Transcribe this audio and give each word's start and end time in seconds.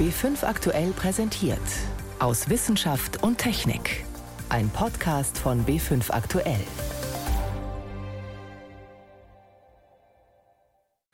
B5 0.00 0.44
aktuell 0.46 0.92
präsentiert. 0.92 1.60
Aus 2.20 2.48
Wissenschaft 2.48 3.22
und 3.22 3.36
Technik. 3.36 4.06
Ein 4.48 4.70
Podcast 4.70 5.36
von 5.36 5.66
B5 5.66 6.10
aktuell. 6.10 6.64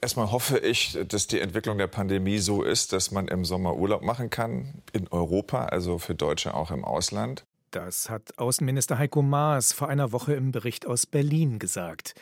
Erstmal 0.01 0.30
hoffe 0.30 0.59
ich, 0.59 0.96
dass 1.09 1.27
die 1.27 1.41
Entwicklung 1.41 1.79
der 1.79 1.88
Pandemie 1.88 2.38
so 2.38 2.62
ist, 2.62 2.93
dass 2.93 3.11
man 3.11 3.27
im 3.27 3.45
Sommer 3.45 3.74
Urlaub 3.74 4.03
machen 4.03 4.30
kann, 4.30 4.74
in 4.92 5.08
Europa, 5.08 5.64
also 5.64 5.98
für 5.98 6.14
Deutsche 6.14 6.54
auch 6.54 6.71
im 6.71 6.84
Ausland. 6.84 7.44
Das 7.72 8.08
hat 8.08 8.38
Außenminister 8.38 8.98
Heiko 8.98 9.21
Maas 9.21 9.72
vor 9.72 9.88
einer 9.88 10.12
Woche 10.12 10.34
im 10.34 10.53
Bericht 10.53 10.87
aus 10.87 11.06
Berlin 11.06 11.58
gesagt. 11.58 12.14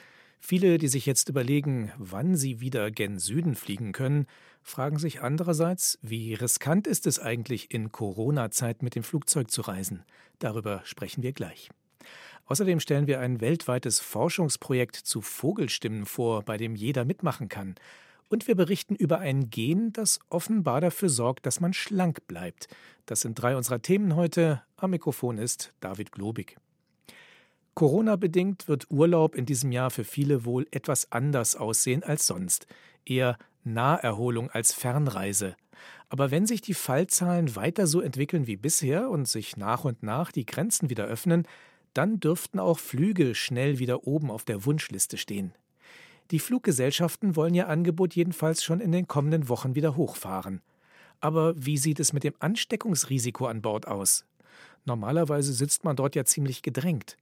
Viele, 0.47 0.77
die 0.77 0.89
sich 0.89 1.07
jetzt 1.07 1.31
überlegen, 1.31 1.91
wann 1.97 2.37
sie 2.37 2.61
wieder 2.61 2.91
gen 2.91 3.19
Süden 3.19 3.55
fliegen 3.55 3.93
können, 3.93 4.27
fragen 4.63 4.99
sich 4.99 5.23
andererseits, 5.23 5.99
wie 6.03 6.35
riskant 6.35 6.87
ist 6.87 7.07
es 7.07 7.19
eigentlich 7.19 7.73
in 7.73 7.93
Corona-Zeit 7.93 8.83
mit 8.83 8.95
dem 8.95 9.05
Flugzeug 9.05 9.51
zu 9.51 9.63
reisen. 9.63 10.05
Darüber 10.41 10.83
sprechen 10.85 11.23
wir 11.23 11.33
gleich. 11.33 11.71
Außerdem 12.45 12.79
stellen 12.79 13.07
wir 13.07 13.21
ein 13.21 13.41
weltweites 13.41 14.01
Forschungsprojekt 14.01 14.97
zu 14.97 15.23
Vogelstimmen 15.23 16.05
vor, 16.05 16.43
bei 16.43 16.59
dem 16.59 16.77
jeder 16.77 17.07
mitmachen 17.07 17.49
kann. 17.49 17.75
Und 18.29 18.47
wir 18.47 18.55
berichten 18.55 18.97
über 18.97 19.21
ein 19.21 19.49
Gen, 19.49 19.95
das 19.95 20.21
offenbar 20.29 20.83
dafür 20.83 21.09
sorgt, 21.09 21.47
dass 21.47 21.61
man 21.61 21.73
schlank 21.73 22.27
bleibt. 22.27 22.69
Das 23.07 23.23
sind 23.23 23.41
drei 23.41 23.57
unserer 23.57 23.81
Themen 23.81 24.15
heute. 24.15 24.63
Am 24.77 24.91
Mikrofon 24.91 25.39
ist 25.39 25.73
David 25.81 26.13
Globig. 26.13 26.59
Corona-bedingt 27.75 28.69
wird 28.69 28.91
Urlaub 28.91 29.35
in 29.35 29.47
diesem 29.47 29.73
Jahr 29.73 29.91
für 29.91 30.05
viele 30.05 30.45
wohl 30.45 30.67
etwas 30.71 31.11
anders 31.11 31.57
aussehen 31.57 32.03
als 32.03 32.27
sonst. 32.27 32.67
Eher 33.05 33.37
Naherholung 33.65 34.51
als 34.51 34.73
Fernreise. 34.73 35.57
Aber 36.09 36.31
wenn 36.31 36.47
sich 36.47 36.61
die 36.61 36.75
Fallzahlen 36.75 37.57
weiter 37.57 37.87
so 37.87 38.01
entwickeln 38.01 38.47
wie 38.47 38.57
bisher 38.57 39.11
und 39.11 39.27
sich 39.27 39.57
nach 39.57 39.85
und 39.85 40.03
nach 40.03 40.31
die 40.31 40.47
Grenzen 40.47 40.89
wieder 40.89 41.07
öffnen, 41.07 41.49
dann 41.95 42.21
dürften 42.21 42.59
auch 42.59 42.79
Flüge 42.79 43.35
schnell 43.35 43.79
wieder 43.79 44.07
oben 44.07 44.31
auf 44.31 44.45
der 44.45 44.65
Wunschliste 44.65 45.17
stehen. 45.17 45.53
Die 46.31 46.39
Fluggesellschaften 46.39 47.37
wollen 47.37 47.55
ihr 47.55 47.69
Angebot 47.69 48.15
jedenfalls 48.15 48.63
schon 48.63 48.81
in 48.81 48.93
den 48.93 49.09
kommenden 49.09 49.49
Wochen 49.49 49.75
wieder 49.75 49.97
hochfahren. 49.97 50.61
Aber 51.21 51.55
wie 51.57 51.79
sieht 51.79 52.01
es 52.01 52.13
mit 52.13 52.25
dem 52.25 52.35
Ansteckungsrisiko 52.39 53.47
an 53.47 53.63
Bord 53.63 53.87
aus? 53.87 54.25
Normalerweise 54.85 55.53
sitzt 55.53 55.85
man 55.85 55.97
dort 55.97 56.15
ja 56.15 56.25
ziemlich 56.25 56.63
gedrängt. 56.63 57.17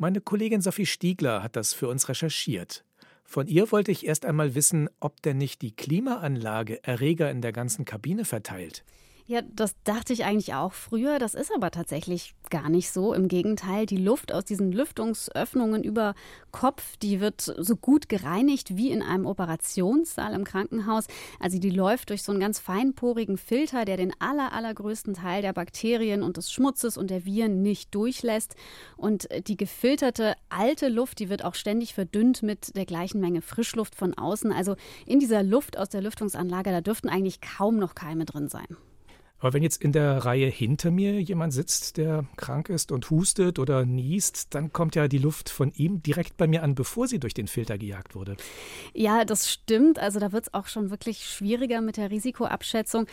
Meine 0.00 0.22
Kollegin 0.22 0.62
Sophie 0.62 0.86
Stiegler 0.86 1.42
hat 1.42 1.56
das 1.56 1.74
für 1.74 1.86
uns 1.86 2.08
recherchiert. 2.08 2.86
Von 3.22 3.46
ihr 3.48 3.70
wollte 3.70 3.92
ich 3.92 4.06
erst 4.06 4.24
einmal 4.24 4.54
wissen, 4.54 4.88
ob 4.98 5.20
denn 5.20 5.36
nicht 5.36 5.60
die 5.60 5.76
Klimaanlage 5.76 6.82
Erreger 6.82 7.30
in 7.30 7.42
der 7.42 7.52
ganzen 7.52 7.84
Kabine 7.84 8.24
verteilt. 8.24 8.82
Ja, 9.30 9.42
das 9.42 9.76
dachte 9.84 10.12
ich 10.12 10.24
eigentlich 10.24 10.54
auch 10.54 10.72
früher. 10.72 11.20
Das 11.20 11.34
ist 11.34 11.54
aber 11.54 11.70
tatsächlich 11.70 12.34
gar 12.50 12.68
nicht 12.68 12.90
so. 12.90 13.14
Im 13.14 13.28
Gegenteil, 13.28 13.86
die 13.86 13.96
Luft 13.96 14.32
aus 14.32 14.44
diesen 14.44 14.72
Lüftungsöffnungen 14.72 15.84
über 15.84 16.16
Kopf, 16.50 16.96
die 16.96 17.20
wird 17.20 17.40
so 17.40 17.76
gut 17.76 18.08
gereinigt 18.08 18.76
wie 18.76 18.90
in 18.90 19.02
einem 19.02 19.26
Operationssaal 19.26 20.34
im 20.34 20.42
Krankenhaus. 20.42 21.06
Also 21.38 21.60
die 21.60 21.70
läuft 21.70 22.10
durch 22.10 22.24
so 22.24 22.32
einen 22.32 22.40
ganz 22.40 22.58
feinporigen 22.58 23.38
Filter, 23.38 23.84
der 23.84 23.96
den 23.96 24.12
aller, 24.18 24.52
allergrößten 24.52 25.14
Teil 25.14 25.42
der 25.42 25.52
Bakterien 25.52 26.24
und 26.24 26.36
des 26.36 26.50
Schmutzes 26.50 26.96
und 26.96 27.08
der 27.08 27.24
Viren 27.24 27.62
nicht 27.62 27.94
durchlässt. 27.94 28.56
Und 28.96 29.28
die 29.46 29.56
gefilterte 29.56 30.34
alte 30.48 30.88
Luft, 30.88 31.20
die 31.20 31.28
wird 31.28 31.44
auch 31.44 31.54
ständig 31.54 31.94
verdünnt 31.94 32.42
mit 32.42 32.74
der 32.74 32.84
gleichen 32.84 33.20
Menge 33.20 33.42
Frischluft 33.42 33.94
von 33.94 34.12
außen. 34.12 34.50
Also 34.50 34.74
in 35.06 35.20
dieser 35.20 35.44
Luft 35.44 35.78
aus 35.78 35.88
der 35.88 36.02
Lüftungsanlage, 36.02 36.72
da 36.72 36.80
dürften 36.80 37.08
eigentlich 37.08 37.40
kaum 37.40 37.76
noch 37.76 37.94
Keime 37.94 38.24
drin 38.24 38.48
sein. 38.48 38.76
Aber 39.40 39.54
wenn 39.54 39.62
jetzt 39.62 39.82
in 39.82 39.92
der 39.92 40.18
Reihe 40.18 40.46
hinter 40.46 40.90
mir 40.90 41.20
jemand 41.20 41.52
sitzt, 41.52 41.96
der 41.96 42.24
krank 42.36 42.68
ist 42.68 42.92
und 42.92 43.10
hustet 43.10 43.58
oder 43.58 43.84
niest, 43.86 44.54
dann 44.54 44.72
kommt 44.72 44.94
ja 44.94 45.08
die 45.08 45.18
Luft 45.18 45.48
von 45.48 45.72
ihm 45.72 46.02
direkt 46.02 46.36
bei 46.36 46.46
mir 46.46 46.62
an, 46.62 46.74
bevor 46.74 47.08
sie 47.08 47.18
durch 47.18 47.34
den 47.34 47.46
Filter 47.46 47.78
gejagt 47.78 48.14
wurde. 48.14 48.36
Ja, 48.92 49.24
das 49.24 49.50
stimmt. 49.50 49.98
Also 49.98 50.20
da 50.20 50.32
wird 50.32 50.44
es 50.44 50.54
auch 50.54 50.66
schon 50.66 50.90
wirklich 50.90 51.26
schwieriger 51.26 51.80
mit 51.80 51.96
der 51.96 52.10
Risikoabschätzung. 52.10 53.06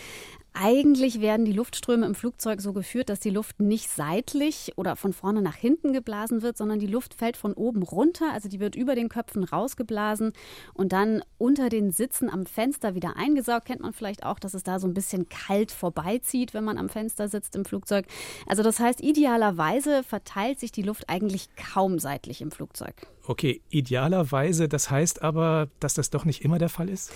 Eigentlich 0.60 1.22
werden 1.22 1.46
die 1.46 1.54
Luftströme 1.54 2.08
im 2.08 2.16
Flugzeug 2.16 2.62
so 2.62 2.74
geführt, 2.74 3.10
dass 3.10 3.20
die 3.20 3.30
Luft 3.30 3.60
nicht 3.60 3.90
seitlich 3.90 4.74
oder 4.76 4.96
von 4.96 5.14
vorne 5.14 5.44
nach 5.44 5.56
hinten 5.56 5.94
geblasen 5.94 6.42
wird, 6.42 6.58
sondern 6.58 6.80
die 6.80 6.88
Luft 6.88 7.14
fällt 7.14 7.38
von 7.38 7.54
oben 7.54 7.84
runter, 7.84 8.34
also 8.34 8.50
die 8.50 8.60
wird 8.60 8.76
über 8.76 8.96
den 8.96 9.08
Köpfen 9.08 9.44
rausgeblasen 9.44 10.34
und 10.74 10.94
dann 10.94 11.22
unter 11.38 11.70
den 11.70 11.92
Sitzen 11.92 12.28
am 12.28 12.48
Fenster 12.48 12.96
wieder 12.96 13.18
eingesaugt. 13.18 13.66
Kennt 13.66 13.82
man 13.82 13.94
vielleicht 13.94 14.24
auch, 14.24 14.40
dass 14.40 14.56
es 14.56 14.64
da 14.64 14.80
so 14.80 14.88
ein 14.88 14.96
bisschen 14.96 15.30
kalt 15.30 15.72
vorbeizieht, 15.72 16.56
wenn 16.56 16.64
man 16.64 16.80
am 16.80 16.90
Fenster 16.90 17.28
sitzt 17.28 17.56
im 17.56 17.64
Flugzeug. 17.64 18.08
Also 18.48 18.64
das 18.64 18.80
heißt, 18.80 19.02
idealerweise 19.02 20.02
verteilt 20.02 20.60
sich 20.60 20.72
die 20.72 20.82
Luft 20.82 21.08
eigentlich 21.08 21.50
kaum 21.56 22.00
seitlich 22.00 22.42
im 22.42 22.50
Flugzeug. 22.50 22.96
Okay, 23.28 23.62
idealerweise, 23.70 24.70
das 24.70 24.90
heißt 24.90 25.22
aber, 25.22 25.68
dass 25.80 25.94
das 25.94 26.10
doch 26.10 26.26
nicht 26.26 26.44
immer 26.44 26.58
der 26.58 26.70
Fall 26.70 26.90
ist? 26.90 27.12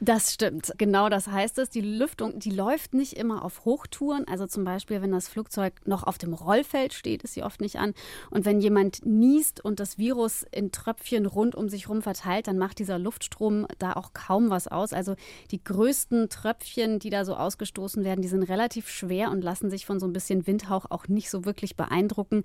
Das 0.00 0.34
stimmt. 0.34 0.74
Genau 0.76 1.08
das 1.08 1.26
heißt 1.26 1.58
es. 1.58 1.70
Die 1.70 1.80
Lüftung, 1.80 2.38
die 2.38 2.50
läuft 2.50 2.92
nicht 2.92 3.14
immer 3.14 3.42
auf 3.42 3.64
Hochtouren. 3.64 4.28
Also 4.28 4.46
zum 4.46 4.62
Beispiel, 4.62 5.00
wenn 5.00 5.10
das 5.10 5.26
Flugzeug 5.26 5.72
noch 5.86 6.02
auf 6.02 6.18
dem 6.18 6.34
Rollfeld 6.34 6.92
steht, 6.92 7.22
ist 7.22 7.32
sie 7.32 7.42
oft 7.42 7.62
nicht 7.62 7.76
an. 7.78 7.94
Und 8.30 8.44
wenn 8.44 8.60
jemand 8.60 9.06
niest 9.06 9.64
und 9.64 9.80
das 9.80 9.96
Virus 9.96 10.44
in 10.50 10.70
Tröpfchen 10.70 11.24
rund 11.24 11.54
um 11.54 11.70
sich 11.70 11.84
herum 11.86 12.02
verteilt, 12.02 12.46
dann 12.46 12.58
macht 12.58 12.78
dieser 12.78 12.98
Luftstrom 12.98 13.66
da 13.78 13.94
auch 13.94 14.12
kaum 14.12 14.50
was 14.50 14.68
aus. 14.68 14.92
Also 14.92 15.16
die 15.50 15.64
größten 15.64 16.28
Tröpfchen, 16.28 16.98
die 16.98 17.10
da 17.10 17.24
so 17.24 17.34
ausgestoßen 17.34 18.04
werden, 18.04 18.20
die 18.20 18.28
sind 18.28 18.42
relativ 18.42 18.90
schwer 18.90 19.30
und 19.30 19.42
lassen 19.42 19.70
sich 19.70 19.86
von 19.86 19.98
so 19.98 20.06
ein 20.06 20.12
bisschen 20.12 20.46
Windhauch 20.46 20.90
auch 20.90 21.08
nicht 21.08 21.30
so 21.30 21.46
wirklich 21.46 21.74
beeindrucken. 21.74 22.44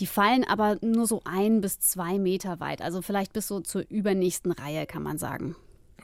Die 0.00 0.06
fallen 0.06 0.42
aber 0.42 0.78
nur 0.80 1.06
so 1.06 1.22
ein 1.24 1.60
bis 1.60 1.78
zwei 1.78 2.18
Meter 2.18 2.58
weit. 2.58 2.82
Also 2.82 3.02
vielleicht 3.02 3.32
bis 3.32 3.46
so 3.46 3.60
zur 3.60 3.84
übernächsten 3.88 4.50
Reihe, 4.50 4.84
kann 4.84 5.04
man 5.04 5.16
sagen. 5.18 5.54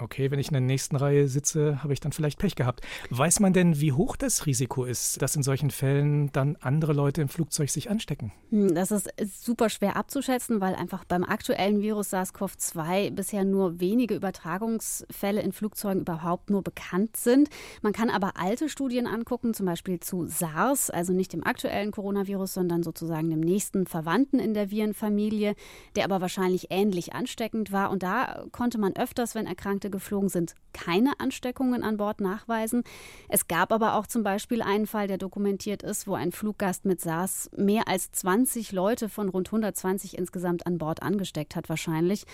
Okay, 0.01 0.33
wenn 0.33 0.41
ich 0.41 0.49
in 0.49 0.55
der 0.55 0.61
nächsten 0.61 0.97
Reihe 0.97 1.29
sitze, 1.29 1.85
habe 1.85 1.93
ich 1.93 2.01
dann 2.01 2.11
vielleicht 2.11 2.41
Pech 2.41 2.57
gehabt. 2.57 2.81
Weiß 3.11 3.39
man 3.39 3.53
denn, 3.53 3.81
wie 3.81 3.93
hoch 3.93 4.17
das 4.17 4.45
Risiko 4.45 4.85
ist, 4.85 5.23
dass 5.23 5.37
in 5.37 5.45
solchen 5.45 5.71
Fällen 5.71 6.33
dann 6.33 6.57
andere 6.61 6.93
Leute 6.93 7.23
im 7.23 7.29
Flugzeug 7.29 7.71
sich 7.71 7.91
anstecken? 7.91 8.33
Hm, 8.51 8.75
das 8.75 8.91
ist 8.91 9.09
super 9.45 9.71
schwer 9.71 9.97
abzuschätzen, 9.97 10.61
weil 10.61 10.75
einfach 10.75 11.05
beim 11.05 11.23
aktuellen 11.23 11.81
Virus 11.81 12.13
SARS-CoV-2 12.13 13.13
bisher 13.13 13.45
nur 13.45 13.79
wenige 13.79 14.17
Übertragungsfälle 14.17 15.41
in 15.41 15.53
Flugzeugen 15.53 16.01
überhaupt 16.01 16.51
nur 16.51 16.63
bekannt 16.63 17.17
sind. 17.17 17.49
Man 17.81 17.93
kann 17.93 18.11
aber 18.11 18.33
alte 18.37 18.69
Studien 18.69 19.07
angucken, 19.07 19.55
zum 19.55 19.67
Beispiel 19.67 20.01
zu 20.01 20.27
SARS, 20.27 20.91
also 20.91 21.13
nicht 21.13 21.33
dem 21.33 21.45
aktuellen 21.45 21.93
Coronavirus, 21.93 22.55
sondern 22.55 22.83
sozusagen 22.83 23.31
dem 23.31 23.41
nächsten 23.41 23.87
Verwandten 23.87 24.41
in 24.41 24.55
der 24.55 24.73
Virenfamilie, 24.73 25.55
der 25.95 26.05
aber 26.05 26.21
wahrscheinlich 26.21 26.67
ähnlich 26.71 27.13
ansteckend 27.13 27.71
war. 27.71 27.93
Und 27.93 28.03
da 28.03 28.45
konnte 28.51 28.79
man 28.79 28.97
öfters, 28.97 29.37
wenn 29.37 29.47
erkrankt 29.47 29.84
Erkrankte 29.85 29.91
geflogen 29.91 30.29
sind, 30.29 30.55
keine 30.73 31.13
Ansteckungen 31.21 31.83
an 31.83 31.97
Bord 31.97 32.21
nachweisen. 32.21 32.83
Es 33.29 33.47
gab 33.49 33.73
aber 33.73 33.95
auch 33.95 34.07
zum 34.07 34.23
Beispiel 34.23 34.63
einen 34.63 34.87
Fall, 34.87 35.07
der 35.07 35.19
dokumentiert 35.19 35.83
ist, 35.83 36.07
wo 36.07 36.15
ein 36.15 36.33
Fluggast 36.33 36.85
mit 36.85 37.01
SARS 37.01 37.51
mehr 37.57 37.87
als 37.89 38.11
20 38.13 38.73
Leute 38.73 39.09
von 39.09 39.29
rund 39.29 39.49
120 39.49 40.19
insgesamt 40.19 40.67
an 40.67 40.79
Bord 40.79 41.03
angesteckt 41.03 41.57
hat, 41.57 41.69
wahrscheinlich. 41.69 42.25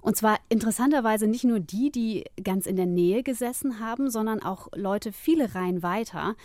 Und 0.00 0.16
zwar 0.16 0.38
interessanterweise 0.48 1.26
nicht 1.26 1.44
nur 1.44 1.60
die, 1.60 1.90
die 1.90 2.24
ganz 2.42 2.66
in 2.66 2.76
der 2.76 2.86
Nähe 2.86 3.22
gesessen 3.22 3.80
haben, 3.80 4.10
sondern 4.10 4.42
auch 4.42 4.68
Leute 4.74 5.12
viele 5.12 5.54
Reihen 5.54 5.82
weiter. 5.82 6.36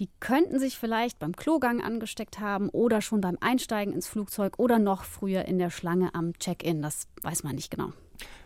Die 0.00 0.08
könnten 0.20 0.58
sich 0.58 0.76
vielleicht 0.76 1.18
beim 1.18 1.36
Klogang 1.36 1.80
angesteckt 1.80 2.40
haben 2.40 2.68
oder 2.70 3.00
schon 3.00 3.20
beim 3.20 3.38
Einsteigen 3.40 3.94
ins 3.94 4.08
Flugzeug 4.08 4.58
oder 4.58 4.78
noch 4.78 5.04
früher 5.04 5.44
in 5.44 5.58
der 5.58 5.70
Schlange 5.70 6.14
am 6.14 6.32
Check-in. 6.38 6.82
Das 6.82 7.06
weiß 7.22 7.44
man 7.44 7.54
nicht 7.54 7.70
genau. 7.70 7.92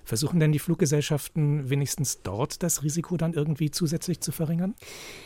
Versuchen 0.08 0.40
denn 0.40 0.52
die 0.52 0.58
Fluggesellschaften 0.58 1.68
wenigstens 1.68 2.22
dort 2.22 2.62
das 2.62 2.82
Risiko 2.82 3.18
dann 3.18 3.34
irgendwie 3.34 3.70
zusätzlich 3.70 4.22
zu 4.22 4.32
verringern? 4.32 4.74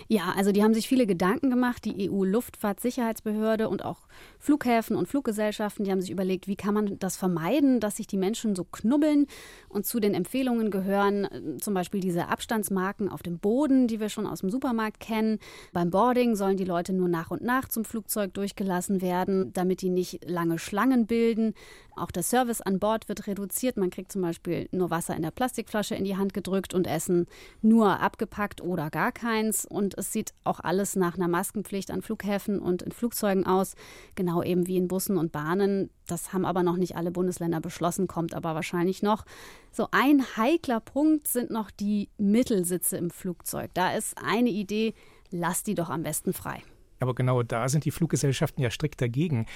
Ja, 0.09 0.33
also 0.37 0.51
die 0.51 0.65
haben 0.65 0.75
sich 0.75 0.89
viele 0.89 1.07
Gedanken 1.07 1.51
gemacht. 1.51 1.85
Die 1.85 2.11
EU-Luftfahrtsicherheitsbehörde 2.11 3.69
und 3.69 3.85
auch 3.85 4.01
Flughäfen 4.41 4.97
und 4.97 5.07
Fluggesellschaften, 5.07 5.85
die 5.85 5.93
haben 5.93 6.01
sich 6.01 6.11
überlegt, 6.11 6.49
wie 6.49 6.57
kann 6.57 6.75
man 6.75 6.99
das 6.99 7.17
vermeiden, 7.17 7.79
dass 7.79 7.99
sich 7.99 8.09
die 8.09 8.17
Menschen 8.17 8.57
so 8.57 8.65
knubbeln. 8.65 9.29
Und 9.69 9.87
zu 9.87 10.01
den 10.01 10.15
Empfehlungen 10.15 10.73
gehören 10.73 11.29
zum 11.61 11.75
Beispiel 11.75 12.01
diese 12.01 12.27
Abstandsmarken 12.27 13.09
auf 13.09 13.23
dem 13.23 13.39
Boden, 13.39 13.87
die 13.87 14.01
wir 14.01 14.09
schon 14.09 14.27
aus 14.27 14.41
dem 14.41 14.51
Supermarkt 14.51 14.99
kennen. 14.99 15.39
Beim 15.73 15.91
Boarding 15.91 16.35
sollen 16.35 16.57
die 16.57 16.65
Leute 16.65 16.93
nur 16.93 17.09
nach 17.09 17.31
und 17.31 17.43
nach 17.43 17.69
zum 17.69 17.85
Flugzeug 17.85 18.35
durchgelassen 18.35 19.01
werden, 19.01 19.53
damit 19.53 19.81
die 19.81 19.91
nicht 19.91 20.29
lange 20.29 20.59
Schlangen 20.59 21.07
bilden. 21.07 21.55
Auch 21.95 22.11
der 22.11 22.23
Service 22.25 22.61
an 22.61 22.81
Bord 22.81 23.09
wird 23.09 23.29
reduziert. 23.29 23.77
Man 23.77 23.91
kriegt 23.91 24.11
zum 24.11 24.23
Beispiel 24.23 24.69
nur 24.73 24.91
Wasser 24.91 25.15
in 25.15 25.23
der 25.23 25.31
Plastikflasche 25.31 25.95
in 25.95 26.05
die 26.05 26.17
Hand 26.17 26.35
gedrückt 26.35 26.75
und 26.75 26.87
Essen 26.87 27.27
nur 27.61 28.01
abgepackt 28.01 28.61
oder 28.61 28.91
gar 28.91 29.13
keins. 29.13 29.65
Und 29.65 29.97
es 29.99 30.13
sieht 30.13 30.33
auch 30.45 30.61
alles 30.61 30.97
nach 30.97 31.17
einer 31.17 31.29
Maskenpflicht 31.29 31.91
an 31.91 32.03
Flughäfen 32.03 32.59
und 32.59 32.83
in 32.83 32.93
Flugzeugen 32.93 33.47
aus, 33.47 33.75
genau 34.15 34.43
eben 34.43 34.67
wie 34.67 34.77
in 34.77 34.89
Bussen 34.89 35.17
und 35.17 35.33
Bahnen. 35.33 35.91
Das 36.07 36.33
haben 36.33 36.45
aber 36.45 36.63
noch 36.63 36.77
nicht 36.77 36.97
alle 36.97 37.11
Bundesländer 37.11 37.61
beschlossen, 37.61 38.07
kommt 38.07 38.35
aber 38.35 38.55
wahrscheinlich 38.55 39.03
noch. 39.03 39.25
So 39.71 39.89
ein 39.91 40.23
heikler 40.37 40.81
Punkt 40.81 41.27
sind 41.27 41.51
noch 41.51 41.71
die 41.71 42.09
Mittelsitze 42.19 42.97
im 42.97 43.11
Flugzeug. 43.11 43.71
Da 43.75 43.95
ist 43.95 44.17
eine 44.23 44.51
Idee, 44.51 44.95
lasst 45.31 45.67
die 45.67 45.75
doch 45.75 45.91
am 45.91 46.03
besten 46.03 46.33
frei. 46.33 46.63
Aber 47.01 47.15
genau 47.15 47.43
da 47.43 47.69
sind 47.69 47.85
die 47.85 47.91
Fluggesellschaften 47.91 48.63
ja 48.63 48.71
strikt 48.71 49.01
dagegen. 49.01 49.47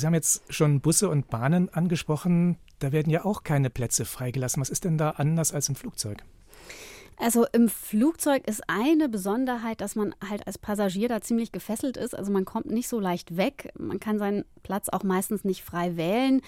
Sie 0.00 0.06
haben 0.06 0.14
jetzt 0.14 0.42
schon 0.52 0.80
Busse 0.80 1.08
und 1.08 1.28
Bahnen 1.28 1.68
angesprochen. 1.68 2.56
Da 2.78 2.92
werden 2.92 3.10
ja 3.10 3.24
auch 3.24 3.44
keine 3.44 3.70
Plätze 3.70 4.04
freigelassen. 4.04 4.60
Was 4.60 4.70
ist 4.70 4.84
denn 4.84 4.98
da 4.98 5.10
anders 5.10 5.52
als 5.52 5.68
im 5.68 5.74
Flugzeug? 5.74 6.24
Also 7.20 7.44
im 7.52 7.68
Flugzeug 7.68 8.48
ist 8.48 8.62
eine 8.66 9.10
Besonderheit, 9.10 9.82
dass 9.82 9.94
man 9.94 10.14
halt 10.26 10.46
als 10.46 10.56
Passagier 10.56 11.06
da 11.06 11.20
ziemlich 11.20 11.52
gefesselt 11.52 11.98
ist. 11.98 12.16
Also 12.16 12.32
man 12.32 12.46
kommt 12.46 12.70
nicht 12.70 12.88
so 12.88 12.98
leicht 12.98 13.36
weg. 13.36 13.70
Man 13.78 14.00
kann 14.00 14.18
seinen 14.18 14.46
Platz 14.62 14.88
auch 14.88 15.02
meistens 15.02 15.44
nicht 15.44 15.62
frei 15.62 15.98
wählen. 15.98 16.40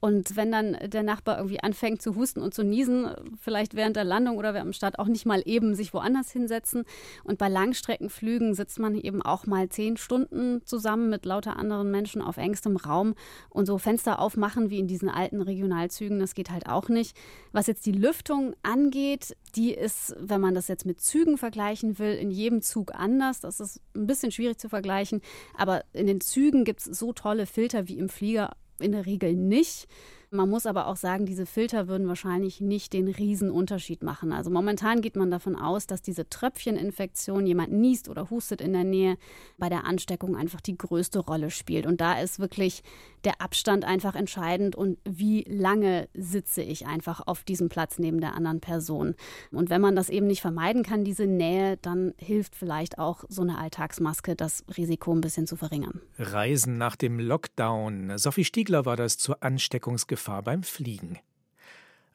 Und 0.00 0.36
wenn 0.36 0.52
dann 0.52 0.76
der 0.84 1.02
Nachbar 1.02 1.38
irgendwie 1.38 1.60
anfängt 1.60 2.02
zu 2.02 2.14
husten 2.14 2.40
und 2.40 2.52
zu 2.52 2.62
niesen, 2.62 3.10
vielleicht 3.40 3.74
während 3.74 3.96
der 3.96 4.04
Landung 4.04 4.36
oder 4.36 4.52
während 4.52 4.68
dem 4.68 4.72
Start 4.74 4.98
auch 4.98 5.06
nicht 5.06 5.24
mal 5.24 5.42
eben 5.46 5.74
sich 5.74 5.94
woanders 5.94 6.30
hinsetzen. 6.30 6.84
Und 7.24 7.38
bei 7.38 7.48
Langstreckenflügen 7.48 8.54
sitzt 8.54 8.78
man 8.78 8.96
eben 8.96 9.22
auch 9.22 9.46
mal 9.46 9.68
zehn 9.68 9.96
Stunden 9.96 10.60
zusammen 10.66 11.08
mit 11.08 11.24
lauter 11.24 11.56
anderen 11.56 11.90
Menschen 11.90 12.20
auf 12.20 12.36
engstem 12.36 12.76
Raum 12.76 13.14
und 13.48 13.66
so 13.66 13.78
Fenster 13.78 14.18
aufmachen 14.18 14.70
wie 14.70 14.78
in 14.78 14.88
diesen 14.88 15.08
alten 15.08 15.40
Regionalzügen, 15.40 16.18
das 16.18 16.34
geht 16.34 16.50
halt 16.50 16.68
auch 16.68 16.88
nicht. 16.88 17.16
Was 17.52 17.66
jetzt 17.66 17.86
die 17.86 17.92
Lüftung 17.92 18.54
angeht, 18.62 19.36
die 19.56 19.72
ist, 19.72 20.14
wenn 20.18 20.40
man 20.40 20.54
das 20.54 20.68
jetzt 20.68 20.84
mit 20.86 21.00
Zügen 21.00 21.38
vergleichen 21.38 21.98
will, 21.98 22.14
in 22.14 22.30
jedem 22.30 22.62
Zug 22.62 22.94
anders. 22.94 23.40
Das 23.40 23.60
ist 23.60 23.80
ein 23.94 24.06
bisschen 24.06 24.32
schwierig 24.32 24.58
zu 24.58 24.68
vergleichen. 24.68 25.20
Aber 25.56 25.84
in 25.92 26.06
den 26.06 26.20
Zügen 26.20 26.64
gibt 26.64 26.80
es 26.80 26.98
so 26.98 27.12
tolle 27.12 27.46
Filter 27.46 27.88
wie 27.88 27.98
im 27.98 28.08
Flieger 28.08 28.56
in 28.80 28.92
der 28.92 29.06
Regel 29.06 29.34
nicht. 29.34 29.86
Man 30.30 30.50
muss 30.50 30.66
aber 30.66 30.86
auch 30.88 30.96
sagen, 30.96 31.26
diese 31.26 31.46
Filter 31.46 31.86
würden 31.86 32.08
wahrscheinlich 32.08 32.60
nicht 32.60 32.92
den 32.92 33.08
Riesenunterschied 33.08 34.02
machen. 34.02 34.32
Also 34.32 34.50
momentan 34.50 35.00
geht 35.00 35.14
man 35.14 35.30
davon 35.30 35.54
aus, 35.54 35.86
dass 35.86 36.02
diese 36.02 36.28
Tröpfcheninfektion, 36.28 37.46
jemand 37.46 37.72
niest 37.72 38.08
oder 38.08 38.30
hustet 38.30 38.60
in 38.60 38.72
der 38.72 38.84
Nähe, 38.84 39.16
bei 39.58 39.68
der 39.68 39.84
Ansteckung 39.84 40.36
einfach 40.36 40.60
die 40.60 40.76
größte 40.76 41.20
Rolle 41.20 41.50
spielt. 41.50 41.86
Und 41.86 42.00
da 42.00 42.20
ist 42.20 42.40
wirklich 42.40 42.82
der 43.24 43.40
Abstand 43.40 43.84
einfach 43.84 44.14
entscheidend 44.14 44.74
und 44.74 44.98
wie 45.04 45.44
lange 45.48 46.08
sitze 46.14 46.62
ich 46.62 46.86
einfach 46.86 47.22
auf 47.26 47.44
diesem 47.44 47.68
Platz 47.68 47.98
neben 47.98 48.20
der 48.20 48.34
anderen 48.34 48.60
Person. 48.60 49.14
Und 49.52 49.70
wenn 49.70 49.80
man 49.80 49.94
das 49.94 50.08
eben 50.08 50.26
nicht 50.26 50.40
vermeiden 50.40 50.82
kann, 50.82 51.04
diese 51.04 51.26
Nähe, 51.26 51.76
dann 51.78 52.12
hilft 52.18 52.56
vielleicht 52.56 52.98
auch 52.98 53.24
so 53.28 53.42
eine 53.42 53.58
Alltagsmaske, 53.58 54.34
das 54.34 54.64
Risiko 54.76 55.12
ein 55.12 55.20
bisschen 55.20 55.46
zu 55.46 55.56
verringern. 55.56 56.00
Reisen 56.18 56.76
nach 56.76 56.96
dem 56.96 57.20
Lockdown. 57.20 58.18
Sophie 58.18 58.44
Stiegler 58.44 58.84
war 58.84 58.96
das 58.96 59.16
zur 59.16 59.42
Ansteckungsgefahr 59.42 60.23
Gefahr 60.24 60.42
beim 60.42 60.62
Fliegen. 60.62 61.18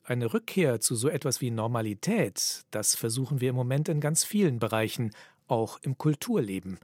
Eine 0.04 0.34
Rückkehr 0.34 0.80
zu 0.80 0.96
so 0.96 1.10
etwas 1.10 1.42
wie 1.42 1.52
Normalität, 1.52 2.64
das 2.72 2.96
versuchen 2.96 3.40
wir 3.40 3.52
im 3.52 3.56
Moment 3.56 3.88
in 3.88 4.02
ganz 4.02 4.24
vielen 4.24 4.58
Bereichen, 4.58 5.12
auch 5.48 5.78
im 5.84 5.96
Kulturleben. 5.96 6.80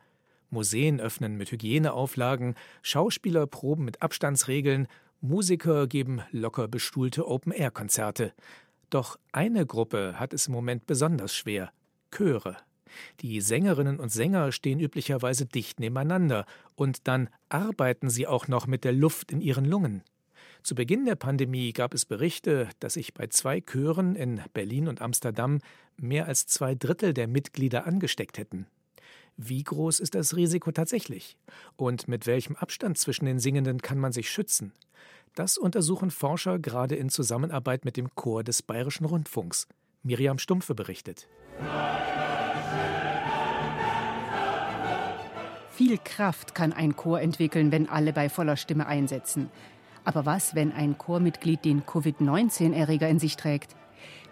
Museen 0.52 1.00
öffnen 1.02 1.36
mit 1.36 1.52
Hygieneauflagen, 1.52 2.54
Schauspieler 2.84 3.48
proben 3.48 3.86
mit 3.86 4.04
Abstandsregeln, 4.04 4.88
Musiker 5.20 5.88
geben 5.88 6.22
locker 6.30 6.68
bestuhlte 6.68 7.28
Open-Air-Konzerte. 7.28 8.32
Doch 8.92 9.18
eine 9.32 9.66
Gruppe 9.66 10.20
hat 10.20 10.32
es 10.32 10.46
im 10.46 10.54
Moment 10.54 10.86
besonders 10.86 11.34
schwer 11.34 11.72
Chöre. 12.12 12.58
Die 13.22 13.42
Sängerinnen 13.42 14.00
und 14.00 14.10
Sänger 14.12 14.52
stehen 14.52 14.80
üblicherweise 14.80 15.48
dicht 15.48 15.80
nebeneinander, 15.80 16.46
und 16.76 17.08
dann 17.08 17.30
arbeiten 17.50 18.12
sie 18.12 18.28
auch 18.28 18.48
noch 18.48 18.68
mit 18.68 18.84
der 18.84 18.94
Luft 18.94 19.32
in 19.32 19.42
ihren 19.42 19.66
Lungen. 19.66 20.04
Zu 20.66 20.74
Beginn 20.74 21.06
der 21.06 21.14
Pandemie 21.14 21.74
gab 21.74 21.94
es 21.94 22.06
Berichte, 22.06 22.68
dass 22.80 22.96
sich 22.96 23.14
bei 23.14 23.28
zwei 23.28 23.62
Chören 23.62 24.16
in 24.16 24.42
Berlin 24.52 24.88
und 24.88 25.00
Amsterdam 25.00 25.60
mehr 25.96 26.26
als 26.26 26.48
zwei 26.48 26.74
Drittel 26.74 27.14
der 27.14 27.28
Mitglieder 27.28 27.86
angesteckt 27.86 28.40
hätten. 28.40 28.66
Wie 29.38 29.62
groß 29.62 30.00
ist 30.00 30.16
das 30.16 30.36
Risiko 30.36 30.72
tatsächlich? 30.72 31.38
Und 31.76 32.08
mit 32.08 32.26
welchem 32.26 32.56
Abstand 32.56 32.98
zwischen 32.98 33.26
den 33.26 33.38
Singenden 33.38 33.84
kann 33.84 34.00
man 34.00 34.12
sich 34.12 34.28
schützen? 34.32 34.74
Das 35.36 35.60
untersuchen 35.60 36.10
Forscher 36.10 36.58
gerade 36.58 36.96
in 36.96 37.10
Zusammenarbeit 37.10 37.86
mit 37.86 37.96
dem 37.96 38.16
Chor 38.16 38.44
des 38.44 38.64
Bayerischen 38.64 39.06
Rundfunks. 39.06 39.68
Miriam 40.02 40.40
Stumpfe 40.40 40.74
berichtet. 40.74 41.28
Viel 45.70 46.00
Kraft 46.04 46.56
kann 46.56 46.74
ein 46.74 46.96
Chor 46.96 47.22
entwickeln, 47.22 47.72
wenn 47.72 47.88
alle 47.88 48.14
bei 48.14 48.30
voller 48.30 48.58
Stimme 48.58 48.88
einsetzen. 48.88 49.52
Aber 50.06 50.26
was, 50.26 50.56
wenn 50.56 50.72
ein 50.72 50.98
Chormitglied 50.98 51.66
den 51.66 51.86
Covid-19-Erreger 51.86 53.10
in 53.10 53.20
sich 53.20 53.36
trägt? 53.36 53.76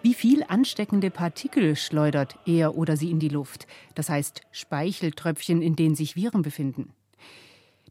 Wie 0.02 0.14
viel 0.14 0.44
ansteckende 0.46 1.10
Partikel 1.10 1.76
schleudert 1.76 2.36
er 2.46 2.76
oder 2.76 2.96
sie 2.96 3.10
in 3.10 3.18
die 3.18 3.28
Luft? 3.28 3.66
Das 3.94 4.08
heißt 4.08 4.42
Speicheltröpfchen, 4.52 5.62
in 5.62 5.76
denen 5.76 5.94
sich 5.94 6.14
Viren 6.14 6.42
befinden. 6.42 6.92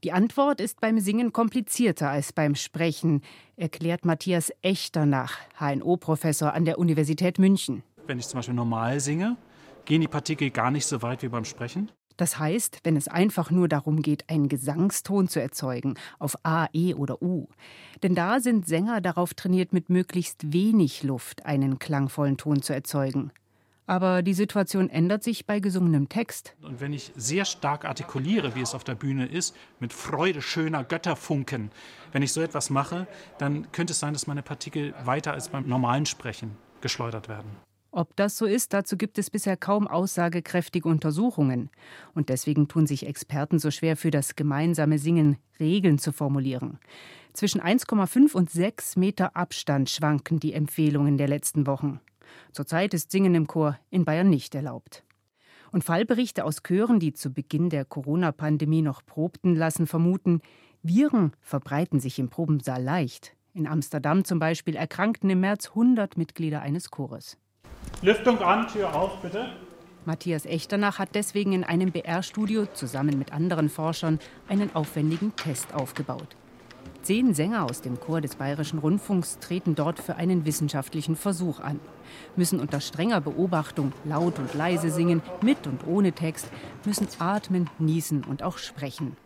Die 0.04 0.12
Antwort 0.12 0.60
ist 0.60 0.82
beim 0.82 1.00
Singen 1.00 1.32
komplizierter 1.34 2.10
als 2.10 2.34
beim 2.34 2.56
Sprechen, 2.56 3.22
erklärt 3.56 4.06
Matthias 4.06 4.52
Echternach, 4.62 5.38
HNO-Professor 5.60 6.54
an 6.54 6.66
der 6.66 6.78
Universität 6.78 7.40
München. 7.40 7.84
Wenn 8.06 8.20
ich 8.20 8.28
zum 8.28 8.38
Beispiel 8.38 8.54
normal 8.54 9.00
singe, 9.00 9.38
gehen 9.86 10.02
die 10.02 10.08
Partikel 10.08 10.50
gar 10.52 10.72
nicht 10.72 10.86
so 10.86 11.02
weit 11.02 11.24
wie 11.24 11.30
beim 11.30 11.46
Sprechen. 11.46 11.90
Das 12.18 12.40
heißt, 12.40 12.80
wenn 12.84 12.96
es 12.96 13.08
einfach 13.08 13.52
nur 13.52 13.68
darum 13.68 14.02
geht, 14.02 14.30
einen 14.30 14.50
Gesangston 14.50 15.28
zu 15.28 15.42
erzeugen, 15.42 15.96
auf 16.20 16.36
A, 16.44 16.68
E 16.74 16.94
oder 16.94 17.22
U. 17.22 17.48
Denn 18.02 18.16
da 18.16 18.40
sind 18.40 18.68
Sänger 18.68 19.02
darauf 19.02 19.34
trainiert, 19.34 19.74
mit 19.74 19.90
möglichst 19.90 20.54
wenig 20.54 21.04
Luft 21.04 21.46
einen 21.46 21.80
klangvollen 21.80 22.38
Ton 22.38 22.62
zu 22.62 22.74
erzeugen. 22.74 23.32
Aber 23.86 24.22
die 24.22 24.34
Situation 24.34 24.90
ändert 24.90 25.24
sich 25.24 25.46
bei 25.46 25.60
gesungenem 25.60 26.08
Text. 26.08 26.56
Und 26.62 26.80
wenn 26.80 26.94
ich 26.94 27.12
sehr 27.16 27.44
stark 27.44 27.84
artikuliere, 27.84 28.56
wie 28.56 28.62
es 28.62 28.76
auf 28.76 28.86
der 28.86 28.96
Bühne 28.96 29.26
ist, 29.26 29.56
mit 29.80 29.92
Freude 29.92 30.42
schöner 30.42 30.86
Götterfunken, 30.86 31.70
wenn 32.14 32.22
ich 32.22 32.32
so 32.32 32.42
etwas 32.42 32.70
mache, 32.70 33.08
dann 33.40 33.72
könnte 33.74 33.92
es 33.92 34.00
sein, 34.00 34.14
dass 34.14 34.26
meine 34.26 34.42
Partikel 34.42 34.94
weiter 35.04 35.34
als 35.34 35.50
beim 35.50 35.68
normalen 35.68 36.06
Sprechen 36.06 36.58
geschleudert 36.80 37.28
werden. 37.28 37.50
Ob 37.96 38.16
das 38.16 38.40
so 38.40 38.48
ist, 38.48 38.74
dazu 38.74 38.98
gibt 38.98 39.20
es 39.20 39.30
bisher 39.30 39.56
kaum 39.56 39.88
aussagekräftige 39.88 40.90
Untersuchungen. 40.90 41.70
Und 42.16 42.30
deswegen 42.30 42.68
tun 42.68 42.88
sich 42.88 43.06
Experten 43.06 43.60
so 43.60 43.70
schwer, 43.70 43.96
für 43.96 44.10
das 44.10 44.36
gemeinsame 44.36 44.98
Singen 44.98 45.38
Regeln 45.60 46.00
zu 46.00 46.12
formulieren. 46.12 46.80
Zwischen 47.34 47.62
1,5 47.62 48.34
und 48.34 48.50
6 48.50 48.96
Meter 48.96 49.36
Abstand 49.36 49.92
schwanken 49.92 50.40
die 50.40 50.54
Empfehlungen 50.54 51.20
der 51.20 51.28
letzten 51.28 51.68
Wochen. 51.68 52.00
Zurzeit 52.52 52.96
ist 52.96 53.12
Singen 53.12 53.36
im 53.36 53.46
Chor 53.46 53.78
in 53.92 54.06
Bayern 54.06 54.28
nicht 54.32 54.56
erlaubt. 54.56 55.04
Und 55.72 55.84
Fallberichte 55.84 56.46
aus 56.46 56.64
Chören, 56.64 57.00
die 57.00 57.14
zu 57.14 57.32
Beginn 57.32 57.70
der 57.70 57.86
Corona-Pandemie 57.86 58.82
noch 58.82 59.06
probten 59.06 59.56
lassen, 59.56 59.86
vermuten, 59.86 60.42
Viren 60.82 61.34
verbreiten 61.42 62.00
sich 62.00 62.18
im 62.18 62.32
Probensaal 62.32 62.82
leicht. 62.82 63.36
In 63.54 63.68
Amsterdam 63.68 64.26
zum 64.26 64.40
Beispiel 64.40 64.76
erkrankten 64.76 65.30
im 65.30 65.42
März 65.42 65.70
100 65.70 66.18
Mitglieder 66.18 66.64
eines 66.64 66.90
Chores. 66.90 67.38
Lüftung 68.02 68.42
an, 68.42 68.68
Tür 68.68 68.94
auf, 68.96 69.22
bitte. 69.22 69.48
Matthias 70.06 70.46
Echternach 70.46 71.00
hat 71.00 71.10
deswegen 71.14 71.54
in 71.54 71.64
einem 71.64 71.92
BR-Studio 71.92 72.66
zusammen 72.74 73.18
mit 73.18 73.32
anderen 73.32 73.70
Forschern 73.70 74.20
einen 74.50 74.76
aufwendigen 74.76 75.34
Test 75.36 75.74
aufgebaut. 75.74 76.36
Zehn 77.04 77.34
Sänger 77.34 77.66
aus 77.66 77.82
dem 77.82 78.00
Chor 78.00 78.22
des 78.22 78.36
Bayerischen 78.36 78.80
Rundfunks 78.80 79.38
treten 79.40 79.76
dort 79.76 80.00
für 80.00 80.16
einen 80.16 80.46
wissenschaftlichen 80.46 81.16
Versuch 81.16 81.60
an, 81.60 81.80
müssen 82.36 82.60
unter 82.60 82.80
strenger 82.80 83.22
Beobachtung 83.22 83.92
laut 84.06 84.40
und 84.40 84.54
leise 84.54 84.90
singen, 84.90 85.22
mit 85.42 85.68
und 85.68 85.86
ohne 85.86 86.14
Text, 86.14 86.48
müssen 86.86 87.08
atmen, 87.20 87.70
niesen 87.80 88.24
und 88.24 88.44
auch 88.44 88.58
sprechen. 88.58 89.18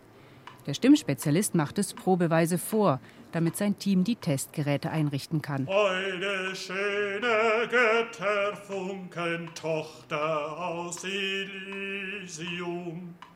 Der 0.66 0.74
Stimmspezialist 0.74 1.56
macht 1.56 1.78
es 1.78 1.94
probeweise 1.94 2.58
vor, 2.58 3.00
damit 3.38 3.56
sein 3.56 3.78
Team 3.78 4.04
die 4.04 4.16
Testgeräte 4.16 4.90
einrichten 4.90 5.44
kann. 5.44 5.68
Eine 5.68 6.56
schöne 6.56 7.70
Götterfunken, 7.70 9.54
Tochter 9.54 10.58
aus 10.58 11.04
Elysium. 11.04 12.34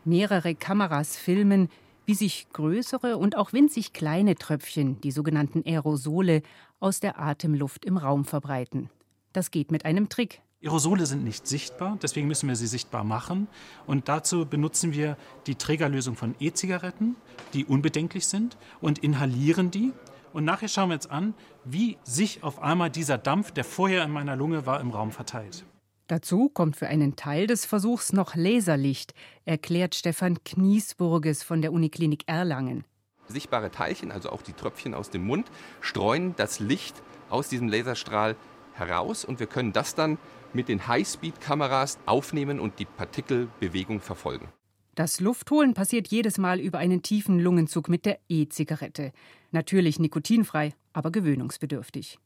Mehrere 0.04 0.56
Kameras 0.56 1.18
filmen, 1.18 1.70
wie 2.08 2.16
sich 2.16 2.48
größere 2.52 3.16
und 3.18 3.38
auch 3.38 3.54
winzig 3.54 3.94
kleine 3.94 4.34
Tröpfchen, 4.34 5.00
die 5.02 5.12
sogenannten 5.12 5.62
Aerosole, 5.68 6.42
aus 6.80 7.00
der 7.00 7.20
Atemluft 7.20 7.86
im 7.86 7.98
Raum 7.98 8.26
verbreiten. 8.26 8.90
Das 9.34 9.52
geht 9.52 9.70
mit 9.70 9.86
einem 9.86 10.10
Trick. 10.10 10.42
Aerosole 10.64 11.08
sind 11.08 11.24
nicht 11.24 11.48
sichtbar, 11.48 11.98
deswegen 12.04 12.28
müssen 12.28 12.48
wir 12.48 12.56
sie 12.56 12.68
sichtbar 12.68 13.04
machen. 13.04 13.48
Und 13.88 14.08
dazu 14.08 14.46
benutzen 14.46 14.94
wir 14.94 15.18
die 15.48 15.56
Trägerlösung 15.56 16.16
von 16.16 16.36
E-Zigaretten, 16.40 17.16
die 17.54 17.66
unbedenklich 17.66 18.28
sind, 18.28 18.58
und 18.80 19.00
inhalieren 19.00 19.72
die. 19.72 19.92
Und 20.34 20.46
nachher 20.46 20.68
schauen 20.68 20.90
wir 20.90 20.94
jetzt 20.94 21.10
an, 21.10 21.34
wie 21.66 21.98
sich 22.04 22.44
auf 22.44 22.62
einmal 22.62 22.92
dieser 22.92 23.18
Dampf, 23.18 23.52
der 23.52 23.64
vorher 23.64 24.04
in 24.04 24.12
meiner 24.12 24.36
Lunge 24.36 24.68
war, 24.68 24.80
im 24.82 24.92
Raum 24.92 25.12
verteilt. 25.12 25.66
Dazu 26.06 26.48
kommt 26.50 26.76
für 26.76 26.88
einen 26.88 27.16
Teil 27.16 27.48
des 27.48 27.66
Versuchs 27.66 28.14
noch 28.14 28.36
Laserlicht, 28.36 29.16
erklärt 29.46 29.96
Stefan 29.96 30.44
Kniesburges 30.44 31.42
von 31.42 31.64
der 31.64 31.74
Uniklinik 31.74 32.24
Erlangen. 32.28 32.84
Sichtbare 33.28 33.72
Teilchen, 33.72 34.12
also 34.12 34.30
auch 34.30 34.42
die 34.44 34.54
Tröpfchen 34.54 34.94
aus 34.94 35.10
dem 35.10 35.26
Mund, 35.26 35.50
streuen 35.80 36.36
das 36.36 36.60
Licht 36.60 37.02
aus 37.30 37.50
diesem 37.50 37.68
Laserstrahl 37.68 38.36
heraus 38.74 39.26
und 39.26 39.40
wir 39.40 39.48
können 39.48 39.74
das 39.74 39.96
dann 39.96 40.18
mit 40.54 40.68
den 40.68 40.88
Highspeed-Kameras 40.88 42.00
aufnehmen 42.06 42.60
und 42.60 42.80
die 42.80 42.86
Partikelbewegung 42.86 44.00
verfolgen. 44.00 44.50
Das 44.96 45.20
Luftholen 45.20 45.74
passiert 45.74 46.10
jedes 46.10 46.38
Mal 46.38 46.60
über 46.60 46.78
einen 46.78 47.02
tiefen 47.02 47.40
Lungenzug 47.40 47.88
mit 47.88 48.06
der 48.06 48.20
E-Zigarette. 48.28 49.14
Natürlich 49.52 50.00
nikotinfrei, 50.00 50.74
aber 50.94 51.12
gewöhnungsbedürftig. 51.12 52.20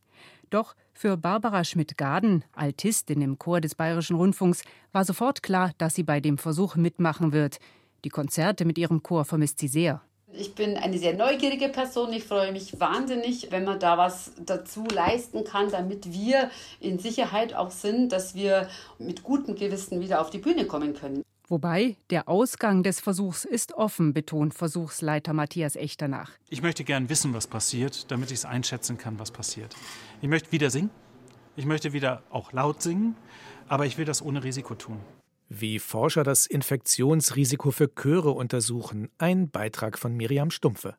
Doch 0.49 0.75
für 0.93 1.17
Barbara 1.17 1.63
Schmidt-Gaden, 1.63 2.43
Altistin 2.53 3.21
im 3.21 3.37
Chor 3.37 3.61
des 3.61 3.75
Bayerischen 3.75 4.15
Rundfunks, 4.15 4.63
war 4.91 5.05
sofort 5.05 5.43
klar, 5.43 5.71
dass 5.77 5.95
sie 5.95 6.03
bei 6.03 6.19
dem 6.19 6.37
Versuch 6.37 6.75
mitmachen 6.75 7.33
wird. 7.33 7.59
Die 8.03 8.09
Konzerte 8.09 8.65
mit 8.65 8.77
ihrem 8.77 9.03
Chor 9.03 9.25
vermisst 9.25 9.59
sie 9.59 9.67
sehr. 9.67 10.01
Ich 10.37 10.53
bin 10.53 10.77
eine 10.77 10.97
sehr 10.97 11.13
neugierige 11.13 11.69
Person. 11.69 12.11
Ich 12.11 12.25
freue 12.25 12.51
mich 12.51 12.79
wahnsinnig, 12.79 13.51
wenn 13.51 13.63
man 13.63 13.79
da 13.79 13.97
was 13.97 14.33
dazu 14.45 14.83
leisten 14.93 15.43
kann, 15.43 15.69
damit 15.69 16.11
wir 16.11 16.49
in 16.79 16.99
Sicherheit 16.99 17.53
auch 17.53 17.71
sind, 17.71 18.11
dass 18.11 18.35
wir 18.35 18.67
mit 18.99 19.23
gutem 19.23 19.55
Gewissen 19.55 20.01
wieder 20.01 20.21
auf 20.21 20.29
die 20.29 20.39
Bühne 20.39 20.65
kommen 20.65 20.93
können. 20.93 21.23
Wobei 21.47 21.95
der 22.09 22.27
Ausgang 22.27 22.81
des 22.81 22.99
Versuchs 22.99 23.45
ist 23.45 23.73
offen, 23.73 24.13
betont 24.13 24.55
Versuchsleiter 24.55 25.33
Matthias 25.33 25.75
Echternach. 25.75 26.31
Ich 26.49 26.61
möchte 26.61 26.83
gern 26.83 27.07
wissen, 27.07 27.33
was 27.33 27.45
passiert, 27.45 28.09
damit 28.09 28.31
ich 28.31 28.39
es 28.39 28.45
einschätzen 28.45 28.97
kann, 28.97 29.19
was 29.19 29.31
passiert. 29.31 29.75
Ich 30.21 30.27
möchte 30.27 30.51
wieder 30.51 30.71
singen. 30.71 30.89
Ich 31.55 31.65
möchte 31.65 31.93
wieder 31.93 32.23
auch 32.31 32.51
laut 32.51 32.81
singen, 32.81 33.15
aber 33.69 33.85
ich 33.85 33.97
will 33.97 34.05
das 34.05 34.21
ohne 34.21 34.43
Risiko 34.43 34.75
tun. 34.75 34.99
Wie 35.47 35.77
Forscher 35.77 36.23
das 36.23 36.47
Infektionsrisiko 36.47 37.69
für 37.69 37.87
Chöre 37.93 38.31
untersuchen, 38.31 39.09
ein 39.19 39.51
Beitrag 39.51 39.99
von 39.99 40.17
Miriam 40.17 40.49
Stumpfe. 40.49 40.95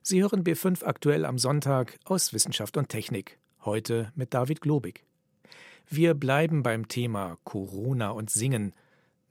Sie 0.00 0.22
hören 0.22 0.44
B5 0.44 0.82
aktuell 0.82 1.26
am 1.26 1.36
Sonntag 1.36 1.98
aus 2.06 2.32
Wissenschaft 2.32 2.78
und 2.78 2.88
Technik, 2.88 3.38
heute 3.66 4.12
mit 4.14 4.32
David 4.32 4.62
Globig. 4.62 5.04
Wir 5.90 6.14
bleiben 6.14 6.62
beim 6.62 6.88
Thema 6.88 7.36
Corona 7.44 8.10
und 8.10 8.30
Singen. 8.30 8.72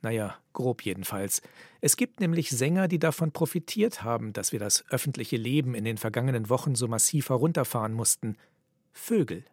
Naja, 0.00 0.36
grob 0.52 0.82
jedenfalls. 0.82 1.42
Es 1.80 1.96
gibt 1.96 2.20
nämlich 2.20 2.50
Sänger, 2.50 2.86
die 2.86 3.00
davon 3.00 3.32
profitiert 3.32 4.04
haben, 4.04 4.32
dass 4.32 4.52
wir 4.52 4.60
das 4.60 4.84
öffentliche 4.90 5.36
Leben 5.36 5.74
in 5.74 5.84
den 5.84 5.98
vergangenen 5.98 6.48
Wochen 6.48 6.76
so 6.76 6.86
massiv 6.86 7.30
herunterfahren 7.30 7.94
mussten. 7.94 8.36
Vögel. 8.92 9.44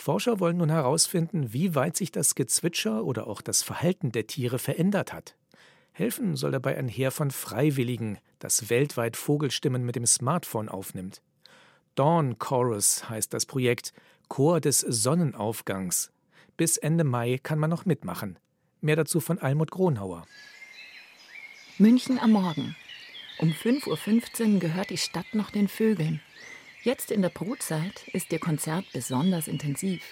Forscher 0.00 0.40
wollen 0.40 0.56
nun 0.56 0.70
herausfinden, 0.70 1.52
wie 1.52 1.74
weit 1.74 1.94
sich 1.94 2.10
das 2.10 2.34
Gezwitscher 2.34 3.04
oder 3.04 3.26
auch 3.26 3.42
das 3.42 3.62
Verhalten 3.62 4.12
der 4.12 4.26
Tiere 4.26 4.58
verändert 4.58 5.12
hat. 5.12 5.36
Helfen 5.92 6.36
soll 6.36 6.52
dabei 6.52 6.78
ein 6.78 6.88
Heer 6.88 7.10
von 7.10 7.30
Freiwilligen, 7.30 8.18
das 8.38 8.70
weltweit 8.70 9.18
Vogelstimmen 9.18 9.84
mit 9.84 9.96
dem 9.96 10.06
Smartphone 10.06 10.70
aufnimmt. 10.70 11.20
Dawn 11.96 12.38
Chorus 12.38 13.10
heißt 13.10 13.34
das 13.34 13.44
Projekt, 13.44 13.92
Chor 14.28 14.62
des 14.62 14.80
Sonnenaufgangs. 14.80 16.10
Bis 16.56 16.78
Ende 16.78 17.04
Mai 17.04 17.38
kann 17.42 17.58
man 17.58 17.68
noch 17.68 17.84
mitmachen. 17.84 18.38
Mehr 18.80 18.96
dazu 18.96 19.20
von 19.20 19.38
Almut 19.38 19.70
Gronauer. 19.70 20.26
München 21.76 22.18
am 22.18 22.32
Morgen. 22.32 22.74
Um 23.38 23.50
5.15 23.50 24.54
Uhr 24.54 24.60
gehört 24.60 24.88
die 24.88 24.96
Stadt 24.96 25.34
noch 25.34 25.50
den 25.50 25.68
Vögeln. 25.68 26.22
Jetzt 26.82 27.10
in 27.10 27.20
der 27.20 27.28
Brutzeit 27.28 28.08
ist 28.14 28.32
ihr 28.32 28.38
Konzert 28.38 28.86
besonders 28.94 29.48
intensiv. 29.48 30.02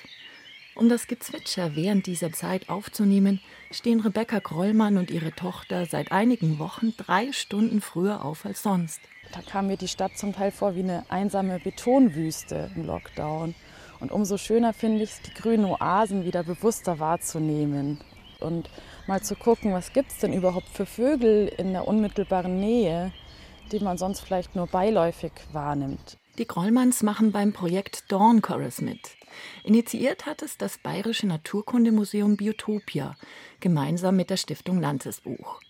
Um 0.75 0.91
das 0.91 1.07
Gezwitscher 1.07 1.75
während 1.75 2.05
dieser 2.05 2.31
Zeit 2.31 2.69
aufzunehmen, 2.69 3.41
stehen 3.71 4.01
Rebecca 4.01 4.39
Krollmann 4.39 4.99
und 4.99 5.11
ihre 5.11 5.33
Tochter 5.33 5.87
seit 5.87 6.13
einigen 6.13 6.59
Wochen 6.59 6.93
drei 6.99 7.33
Stunden 7.33 7.81
früher 7.81 8.23
auf 8.23 8.45
als 8.45 8.63
sonst. 8.63 9.01
Da 9.33 9.41
kam 9.41 9.69
mir 9.69 9.79
die 9.79 9.89
Stadt 9.89 10.19
zum 10.19 10.35
Teil 10.35 10.51
vor 10.51 10.75
wie 10.75 10.83
eine 10.83 11.07
einsame 11.09 11.59
Betonwüste 11.59 12.71
im 12.77 12.85
Lockdown. 12.85 13.55
Und 14.01 14.13
umso 14.13 14.37
schöner 14.37 14.75
finde 14.75 15.05
ich 15.05 15.11
es, 15.13 15.23
die 15.23 15.33
grünen 15.33 15.65
Oasen 15.65 16.27
wieder 16.27 16.43
bewusster 16.43 16.99
wahrzunehmen 16.99 17.99
und 18.41 18.69
mal 19.07 19.23
zu 19.23 19.37
gucken, 19.37 19.73
was 19.73 19.95
gibt 19.95 20.13
es 20.13 20.19
denn 20.19 20.35
überhaupt 20.35 20.69
für 20.69 20.85
Vögel 20.85 21.49
in 21.49 21.73
der 21.73 21.89
unmittelbaren 21.89 22.61
Nähe, 22.61 23.11
die 23.73 23.81
man 23.81 23.97
sonst 23.97 24.21
vielleicht 24.21 24.55
nur 24.55 24.67
beiläufig 24.67 25.33
wahrnimmt. 25.53 26.19
Die 26.38 26.47
Grollmanns 26.47 27.02
machen 27.02 27.33
beim 27.33 27.52
Projekt 27.52 28.12
Dawn 28.12 28.42
Chorus 28.42 28.80
mit. 28.80 29.16
Initiiert 29.64 30.25
hat 30.25 30.40
es 30.42 30.57
das 30.57 30.78
Bayerische 30.78 31.26
Naturkundemuseum 31.26 32.37
Biotopia, 32.37 33.16
gemeinsam 33.59 34.14
mit 34.14 34.30
der 34.30 34.37
Stiftung 34.37 34.80
Landesbuch. 34.80 35.61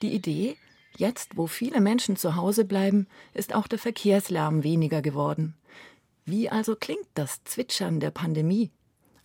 Die 0.00 0.14
Idee, 0.14 0.56
jetzt 0.96 1.36
wo 1.36 1.46
viele 1.46 1.82
Menschen 1.82 2.16
zu 2.16 2.34
Hause 2.34 2.64
bleiben, 2.64 3.08
ist 3.34 3.54
auch 3.54 3.66
der 3.66 3.78
Verkehrslärm 3.78 4.64
weniger 4.64 5.02
geworden. 5.02 5.54
Wie 6.24 6.48
also 6.48 6.76
klingt 6.76 7.08
das 7.12 7.44
Zwitschern 7.44 8.00
der 8.00 8.10
Pandemie? 8.10 8.70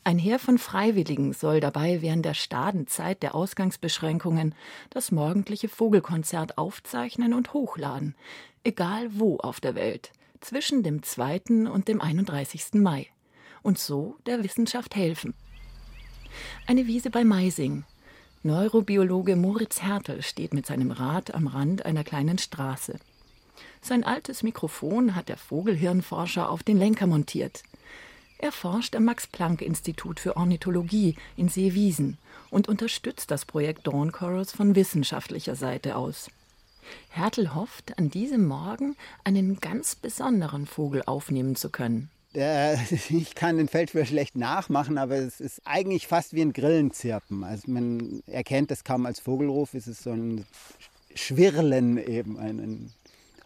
Ein 0.03 0.19
Heer 0.19 0.39
von 0.39 0.57
Freiwilligen 0.57 1.31
soll 1.31 1.61
dabei 1.61 2.01
während 2.01 2.25
der 2.25 2.33
Stadenzeit 2.33 3.23
der 3.23 3.33
Ausgangsbeschränkungen 3.33 4.53
das 4.89 5.11
morgendliche 5.11 5.69
Vogelkonzert 5.69 6.57
aufzeichnen 6.57 7.33
und 7.33 7.53
hochladen, 7.53 8.13
egal 8.65 9.07
wo 9.11 9.37
auf 9.37 9.61
der 9.61 9.75
Welt– 9.75 10.11
zwischen 10.45 10.83
dem 10.83 11.01
2. 11.01 11.69
und 11.71 11.87
dem 11.87 12.01
31. 12.01 12.75
Mai 12.75 13.07
und 13.63 13.79
so 13.79 14.17
der 14.27 14.43
Wissenschaft 14.43 14.95
helfen. 14.95 15.33
Eine 16.67 16.85
Wiese 16.85 17.09
bei 17.09 17.23
Meising. 17.23 17.83
Neurobiologe 18.43 19.35
Moritz 19.35 19.81
Hertel 19.81 20.21
steht 20.21 20.53
mit 20.53 20.67
seinem 20.67 20.91
Rad 20.91 21.33
am 21.33 21.47
Rand 21.47 21.83
einer 21.83 22.03
kleinen 22.03 22.37
Straße. 22.37 22.99
Sein 23.81 24.03
altes 24.03 24.43
Mikrofon 24.43 25.15
hat 25.15 25.29
der 25.29 25.37
Vogelhirnforscher 25.37 26.47
auf 26.47 26.61
den 26.61 26.77
Lenker 26.77 27.07
montiert. 27.07 27.63
Er 28.37 28.51
forscht 28.51 28.95
am 28.95 29.05
Max-Planck-Institut 29.05 30.19
für 30.19 30.37
Ornithologie 30.37 31.15
in 31.37 31.49
Seewiesen 31.49 32.19
und 32.51 32.67
unterstützt 32.67 33.31
das 33.31 33.45
Projekt 33.45 33.87
Dawn 33.87 34.11
Chorus 34.11 34.51
von 34.51 34.75
wissenschaftlicher 34.75 35.55
Seite 35.55 35.95
aus. 35.95 36.29
Hertel 37.09 37.55
hofft, 37.55 37.97
an 37.97 38.09
diesem 38.09 38.47
Morgen 38.47 38.95
einen 39.23 39.59
ganz 39.59 39.95
besonderen 39.95 40.65
Vogel 40.65 41.03
aufnehmen 41.05 41.55
zu 41.55 41.69
können. 41.69 42.09
Ich 43.09 43.35
kann 43.35 43.57
den 43.57 43.67
Feldschwör 43.67 44.05
schlecht 44.05 44.35
nachmachen, 44.35 44.97
aber 44.97 45.15
es 45.15 45.39
ist 45.39 45.61
eigentlich 45.65 46.07
fast 46.07 46.33
wie 46.33 46.41
ein 46.41 46.53
Grillenzirpen. 46.53 47.43
Also 47.43 47.71
man 47.71 48.21
erkennt 48.27 48.71
es 48.71 48.83
kaum 48.83 49.05
als 49.05 49.19
Vogelruf, 49.19 49.73
es 49.73 49.87
ist 49.87 50.03
so 50.03 50.11
ein 50.11 50.45
Schwirlen 51.13 51.97
eben, 51.97 52.37
ein, 52.37 52.59
ein 52.59 52.93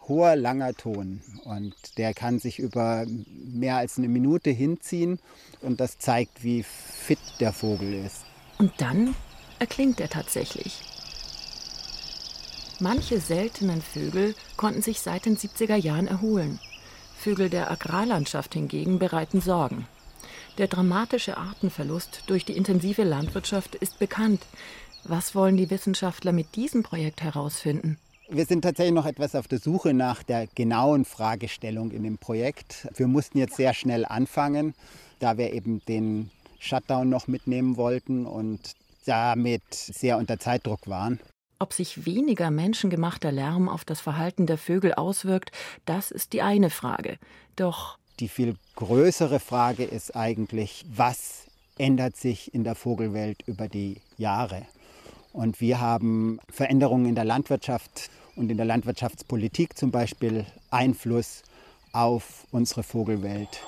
hoher, 0.08 0.34
langer 0.34 0.74
Ton. 0.74 1.20
Und 1.44 1.74
der 1.98 2.14
kann 2.14 2.40
sich 2.40 2.58
über 2.58 3.06
mehr 3.06 3.76
als 3.76 3.96
eine 3.96 4.08
Minute 4.08 4.50
hinziehen 4.50 5.20
und 5.62 5.80
das 5.80 5.98
zeigt, 5.98 6.42
wie 6.42 6.64
fit 6.64 7.20
der 7.38 7.52
Vogel 7.52 7.94
ist. 8.04 8.24
Und 8.58 8.72
dann 8.78 9.14
erklingt 9.58 10.00
er 10.00 10.08
tatsächlich. 10.08 10.89
Manche 12.82 13.20
seltenen 13.20 13.82
Vögel 13.82 14.34
konnten 14.56 14.80
sich 14.80 15.00
seit 15.00 15.26
den 15.26 15.36
70er 15.36 15.76
Jahren 15.76 16.06
erholen. 16.06 16.58
Vögel 17.14 17.50
der 17.50 17.70
Agrarlandschaft 17.70 18.54
hingegen 18.54 18.98
bereiten 18.98 19.42
Sorgen. 19.42 19.86
Der 20.56 20.66
dramatische 20.66 21.36
Artenverlust 21.36 22.22
durch 22.26 22.46
die 22.46 22.56
intensive 22.56 23.04
Landwirtschaft 23.04 23.74
ist 23.74 23.98
bekannt. 23.98 24.46
Was 25.04 25.34
wollen 25.34 25.58
die 25.58 25.68
Wissenschaftler 25.68 26.32
mit 26.32 26.56
diesem 26.56 26.82
Projekt 26.82 27.22
herausfinden? 27.22 27.98
Wir 28.30 28.46
sind 28.46 28.62
tatsächlich 28.62 28.94
noch 28.94 29.06
etwas 29.06 29.34
auf 29.34 29.46
der 29.46 29.58
Suche 29.58 29.92
nach 29.92 30.22
der 30.22 30.46
genauen 30.46 31.04
Fragestellung 31.04 31.90
in 31.90 32.02
dem 32.02 32.16
Projekt. 32.16 32.88
Wir 32.96 33.08
mussten 33.08 33.36
jetzt 33.36 33.56
sehr 33.56 33.74
schnell 33.74 34.06
anfangen, 34.06 34.72
da 35.18 35.36
wir 35.36 35.52
eben 35.52 35.84
den 35.84 36.30
Shutdown 36.58 37.10
noch 37.10 37.26
mitnehmen 37.26 37.76
wollten 37.76 38.24
und 38.24 38.72
damit 39.04 39.74
sehr 39.74 40.16
unter 40.16 40.38
Zeitdruck 40.38 40.88
waren. 40.88 41.20
Ob 41.62 41.74
sich 41.74 42.06
weniger 42.06 42.50
menschengemachter 42.50 43.30
Lärm 43.30 43.68
auf 43.68 43.84
das 43.84 44.00
Verhalten 44.00 44.46
der 44.46 44.56
Vögel 44.56 44.94
auswirkt, 44.94 45.52
das 45.84 46.10
ist 46.10 46.32
die 46.32 46.40
eine 46.40 46.70
Frage. 46.70 47.18
Doch 47.54 47.98
die 48.18 48.28
viel 48.28 48.56
größere 48.76 49.40
Frage 49.40 49.84
ist 49.84 50.16
eigentlich, 50.16 50.86
was 50.90 51.48
ändert 51.76 52.16
sich 52.16 52.54
in 52.54 52.64
der 52.64 52.74
Vogelwelt 52.74 53.42
über 53.46 53.68
die 53.68 54.00
Jahre? 54.16 54.62
Und 55.34 55.60
wir 55.60 55.82
haben 55.82 56.40
Veränderungen 56.50 57.04
in 57.04 57.14
der 57.14 57.26
Landwirtschaft 57.26 58.08
und 58.36 58.50
in 58.50 58.56
der 58.56 58.66
Landwirtschaftspolitik 58.66 59.76
zum 59.76 59.90
Beispiel 59.90 60.46
Einfluss 60.70 61.42
auf 61.92 62.46
unsere 62.52 62.82
Vogelwelt. 62.82 63.60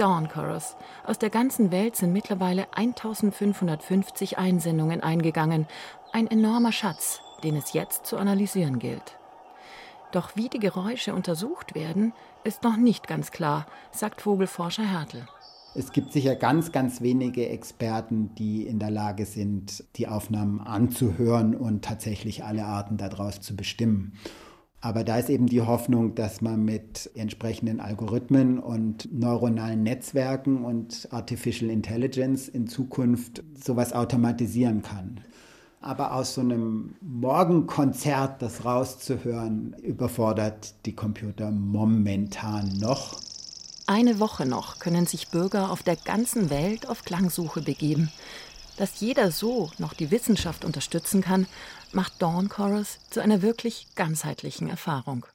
Dawn 0.00 0.28
Chorus. 0.30 0.76
Aus 1.04 1.18
der 1.18 1.28
ganzen 1.28 1.70
Welt 1.70 1.94
sind 1.94 2.14
mittlerweile 2.14 2.72
1550 2.74 4.38
Einsendungen 4.38 5.02
eingegangen 5.02 5.66
ein 6.12 6.26
enormer 6.26 6.72
Schatz, 6.72 7.20
den 7.44 7.56
es 7.56 7.72
jetzt 7.72 8.06
zu 8.06 8.16
analysieren 8.16 8.78
gilt. 8.78 9.18
Doch 10.12 10.34
wie 10.34 10.48
die 10.48 10.58
Geräusche 10.58 11.14
untersucht 11.14 11.74
werden, 11.74 12.12
ist 12.42 12.64
noch 12.64 12.76
nicht 12.76 13.06
ganz 13.06 13.30
klar, 13.30 13.66
sagt 13.92 14.22
Vogelforscher 14.22 14.84
Hertel. 14.84 15.26
Es 15.74 15.92
gibt 15.92 16.12
sicher 16.12 16.34
ganz, 16.34 16.72
ganz 16.72 17.00
wenige 17.00 17.48
Experten, 17.48 18.34
die 18.34 18.66
in 18.66 18.80
der 18.80 18.90
Lage 18.90 19.24
sind, 19.24 19.84
die 19.94 20.08
Aufnahmen 20.08 20.60
anzuhören 20.60 21.54
und 21.54 21.84
tatsächlich 21.84 22.42
alle 22.42 22.64
Arten 22.64 22.96
daraus 22.96 23.40
zu 23.40 23.54
bestimmen. 23.54 24.14
Aber 24.80 25.04
da 25.04 25.18
ist 25.18 25.28
eben 25.28 25.46
die 25.46 25.60
Hoffnung, 25.60 26.14
dass 26.14 26.40
man 26.40 26.64
mit 26.64 27.10
entsprechenden 27.14 27.80
Algorithmen 27.80 28.58
und 28.58 29.12
neuronalen 29.12 29.82
Netzwerken 29.82 30.64
und 30.64 31.06
Artificial 31.12 31.70
Intelligence 31.70 32.48
in 32.48 32.66
Zukunft 32.66 33.44
sowas 33.54 33.92
automatisieren 33.92 34.82
kann. 34.82 35.20
Aber 35.80 36.14
aus 36.14 36.34
so 36.34 36.42
einem 36.42 36.94
Morgenkonzert 37.00 38.42
das 38.42 38.64
rauszuhören, 38.64 39.74
überfordert 39.82 40.74
die 40.84 40.94
Computer 40.94 41.50
momentan 41.50 42.68
noch. 42.78 43.18
Eine 43.86 44.20
Woche 44.20 44.46
noch 44.46 44.78
können 44.78 45.06
sich 45.06 45.28
Bürger 45.28 45.70
auf 45.70 45.82
der 45.82 45.96
ganzen 45.96 46.50
Welt 46.50 46.88
auf 46.88 47.04
Klangsuche 47.04 47.62
begeben. 47.62 48.10
Dass 48.76 49.00
jeder 49.00 49.30
so 49.30 49.70
noch 49.78 49.94
die 49.94 50.10
Wissenschaft 50.10 50.64
unterstützen 50.64 51.22
kann, 51.22 51.46
macht 51.92 52.22
Dawn 52.22 52.48
Chorus 52.48 52.98
zu 53.10 53.20
einer 53.20 53.42
wirklich 53.42 53.88
ganzheitlichen 53.94 54.68
Erfahrung. 54.68 55.26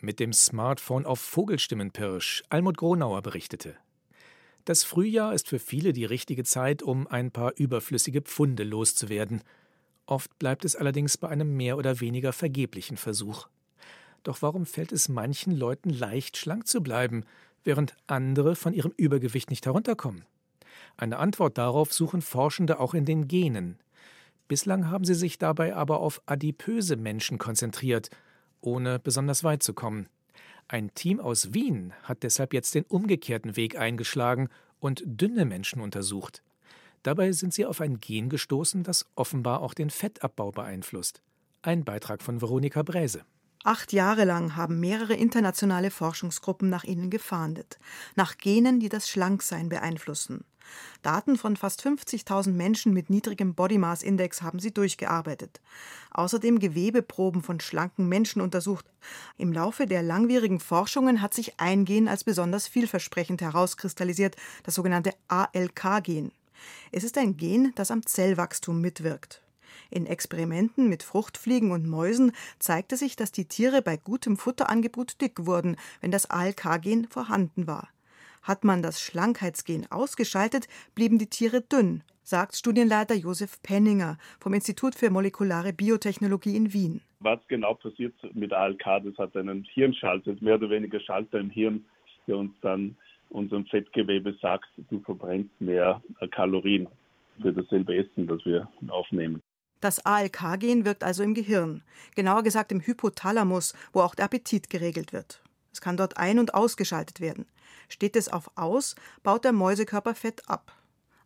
Mit 0.00 0.18
dem 0.18 0.32
Smartphone 0.32 1.06
auf 1.06 1.20
Vogelstimmenpirsch, 1.20 2.42
Almut 2.50 2.76
Gronauer 2.76 3.22
berichtete. 3.22 3.76
Das 4.64 4.84
Frühjahr 4.84 5.32
ist 5.32 5.48
für 5.48 5.58
viele 5.58 5.92
die 5.92 6.04
richtige 6.04 6.44
Zeit, 6.44 6.82
um 6.82 7.06
ein 7.06 7.30
paar 7.30 7.52
überflüssige 7.56 8.20
Pfunde 8.20 8.64
loszuwerden. 8.64 9.42
Oft 10.06 10.38
bleibt 10.38 10.64
es 10.64 10.76
allerdings 10.76 11.16
bei 11.16 11.28
einem 11.28 11.56
mehr 11.56 11.76
oder 11.76 12.00
weniger 12.00 12.32
vergeblichen 12.32 12.96
Versuch. 12.96 13.48
Doch 14.22 14.42
warum 14.42 14.66
fällt 14.66 14.92
es 14.92 15.08
manchen 15.08 15.56
Leuten 15.56 15.90
leicht, 15.90 16.36
schlank 16.36 16.66
zu 16.66 16.82
bleiben, 16.82 17.24
während 17.64 17.94
andere 18.06 18.56
von 18.56 18.72
ihrem 18.72 18.92
Übergewicht 18.96 19.50
nicht 19.50 19.66
herunterkommen? 19.66 20.24
Eine 20.96 21.18
Antwort 21.18 21.58
darauf 21.58 21.92
suchen 21.92 22.22
Forschende 22.22 22.78
auch 22.78 22.94
in 22.94 23.04
den 23.04 23.28
Genen. 23.28 23.78
Bislang 24.48 24.90
haben 24.90 25.04
sie 25.04 25.14
sich 25.14 25.38
dabei 25.38 25.74
aber 25.74 26.00
auf 26.00 26.20
adipöse 26.26 26.96
Menschen 26.96 27.38
konzentriert, 27.38 28.10
ohne 28.60 28.98
besonders 28.98 29.44
weit 29.44 29.62
zu 29.62 29.74
kommen. 29.74 30.08
Ein 30.68 30.94
Team 30.94 31.20
aus 31.20 31.54
Wien 31.54 31.92
hat 32.02 32.22
deshalb 32.22 32.52
jetzt 32.54 32.74
den 32.74 32.84
umgekehrten 32.84 33.56
Weg 33.56 33.78
eingeschlagen 33.78 34.48
und 34.78 35.02
dünne 35.04 35.44
Menschen 35.44 35.80
untersucht. 35.80 36.42
Dabei 37.02 37.32
sind 37.32 37.52
sie 37.52 37.66
auf 37.66 37.80
ein 37.80 38.00
Gen 38.00 38.28
gestoßen, 38.28 38.84
das 38.84 39.06
offenbar 39.16 39.60
auch 39.60 39.74
den 39.74 39.90
Fettabbau 39.90 40.52
beeinflusst. 40.52 41.20
Ein 41.62 41.84
Beitrag 41.84 42.22
von 42.22 42.40
Veronika 42.40 42.82
Bräse. 42.82 43.24
Acht 43.64 43.92
Jahre 43.92 44.24
lang 44.24 44.56
haben 44.56 44.80
mehrere 44.80 45.14
internationale 45.14 45.92
Forschungsgruppen 45.92 46.68
nach 46.68 46.82
ihnen 46.82 47.10
gefahndet, 47.10 47.78
nach 48.16 48.38
Genen, 48.38 48.80
die 48.80 48.88
das 48.88 49.08
Schlanksein 49.08 49.68
beeinflussen. 49.68 50.44
Daten 51.02 51.36
von 51.36 51.56
fast 51.56 51.84
50.000 51.84 52.50
Menschen 52.50 52.92
mit 52.92 53.10
niedrigem 53.10 53.54
Body 53.54 53.78
Mass 53.78 54.02
Index 54.02 54.42
haben 54.42 54.58
sie 54.58 54.72
durchgearbeitet. 54.72 55.60
Außerdem 56.10 56.58
Gewebeproben 56.58 57.42
von 57.42 57.60
schlanken 57.60 58.08
Menschen 58.08 58.40
untersucht. 58.40 58.86
Im 59.38 59.52
Laufe 59.52 59.86
der 59.86 60.02
langwierigen 60.02 60.60
Forschungen 60.60 61.20
hat 61.20 61.34
sich 61.34 61.60
ein 61.60 61.84
Gen 61.84 62.08
als 62.08 62.24
besonders 62.24 62.66
vielversprechend 62.66 63.42
herauskristallisiert, 63.42 64.36
das 64.64 64.74
sogenannte 64.74 65.12
ALK-Gen. 65.28 66.32
Es 66.90 67.04
ist 67.04 67.18
ein 67.18 67.36
Gen, 67.36 67.72
das 67.74 67.90
am 67.90 68.04
Zellwachstum 68.04 68.80
mitwirkt. 68.80 69.42
In 69.90 70.06
Experimenten 70.06 70.88
mit 70.88 71.02
Fruchtfliegen 71.02 71.70
und 71.70 71.86
Mäusen 71.86 72.32
zeigte 72.58 72.96
sich, 72.96 73.16
dass 73.16 73.32
die 73.32 73.46
Tiere 73.46 73.82
bei 73.82 73.96
gutem 73.96 74.36
Futterangebot 74.36 75.20
dick 75.20 75.46
wurden, 75.46 75.76
wenn 76.00 76.10
das 76.10 76.30
ALK-Gen 76.30 77.08
vorhanden 77.08 77.66
war. 77.66 77.88
Hat 78.42 78.64
man 78.64 78.82
das 78.82 79.00
Schlankheitsgen 79.00 79.90
ausgeschaltet, 79.90 80.66
blieben 80.94 81.18
die 81.18 81.28
Tiere 81.28 81.60
dünn, 81.60 82.02
sagt 82.22 82.56
Studienleiter 82.56 83.14
Josef 83.14 83.62
Penninger 83.62 84.18
vom 84.40 84.54
Institut 84.54 84.94
für 84.94 85.10
molekulare 85.10 85.72
Biotechnologie 85.72 86.56
in 86.56 86.72
Wien. 86.72 87.02
Was 87.20 87.38
genau 87.48 87.74
passiert 87.74 88.14
mit 88.34 88.52
ALK? 88.52 88.82
Das 89.04 89.18
hat 89.18 89.36
einen 89.36 89.64
Hirnschalter, 89.64 90.34
mehr 90.40 90.56
oder 90.56 90.70
weniger 90.70 91.00
Schalter 91.00 91.38
im 91.38 91.50
Hirn, 91.50 91.84
der 92.26 92.38
uns 92.38 92.52
dann 92.62 92.96
unserem 93.32 93.66
Fettgewebe 93.66 94.34
sagt, 94.40 94.68
du 94.90 95.00
verbrennst 95.00 95.60
mehr 95.60 96.02
Kalorien 96.30 96.88
für 97.40 97.52
dasselbe 97.52 97.96
Essen, 97.96 98.26
das 98.26 98.44
wir 98.44 98.68
aufnehmen. 98.88 99.40
Das 99.80 100.04
ALK-Gen 100.06 100.84
wirkt 100.84 101.02
also 101.02 101.24
im 101.24 101.34
Gehirn, 101.34 101.82
genauer 102.14 102.44
gesagt 102.44 102.70
im 102.70 102.80
Hypothalamus, 102.80 103.74
wo 103.92 104.00
auch 104.00 104.14
der 104.14 104.26
Appetit 104.26 104.70
geregelt 104.70 105.12
wird. 105.12 105.42
Es 105.72 105.80
kann 105.80 105.96
dort 105.96 106.18
ein- 106.18 106.38
und 106.38 106.54
ausgeschaltet 106.54 107.20
werden. 107.20 107.46
Steht 107.88 108.14
es 108.14 108.32
auf 108.32 108.50
Aus, 108.56 108.94
baut 109.22 109.44
der 109.44 109.52
Mäusekörper 109.52 110.14
Fett 110.14 110.48
ab. 110.48 110.72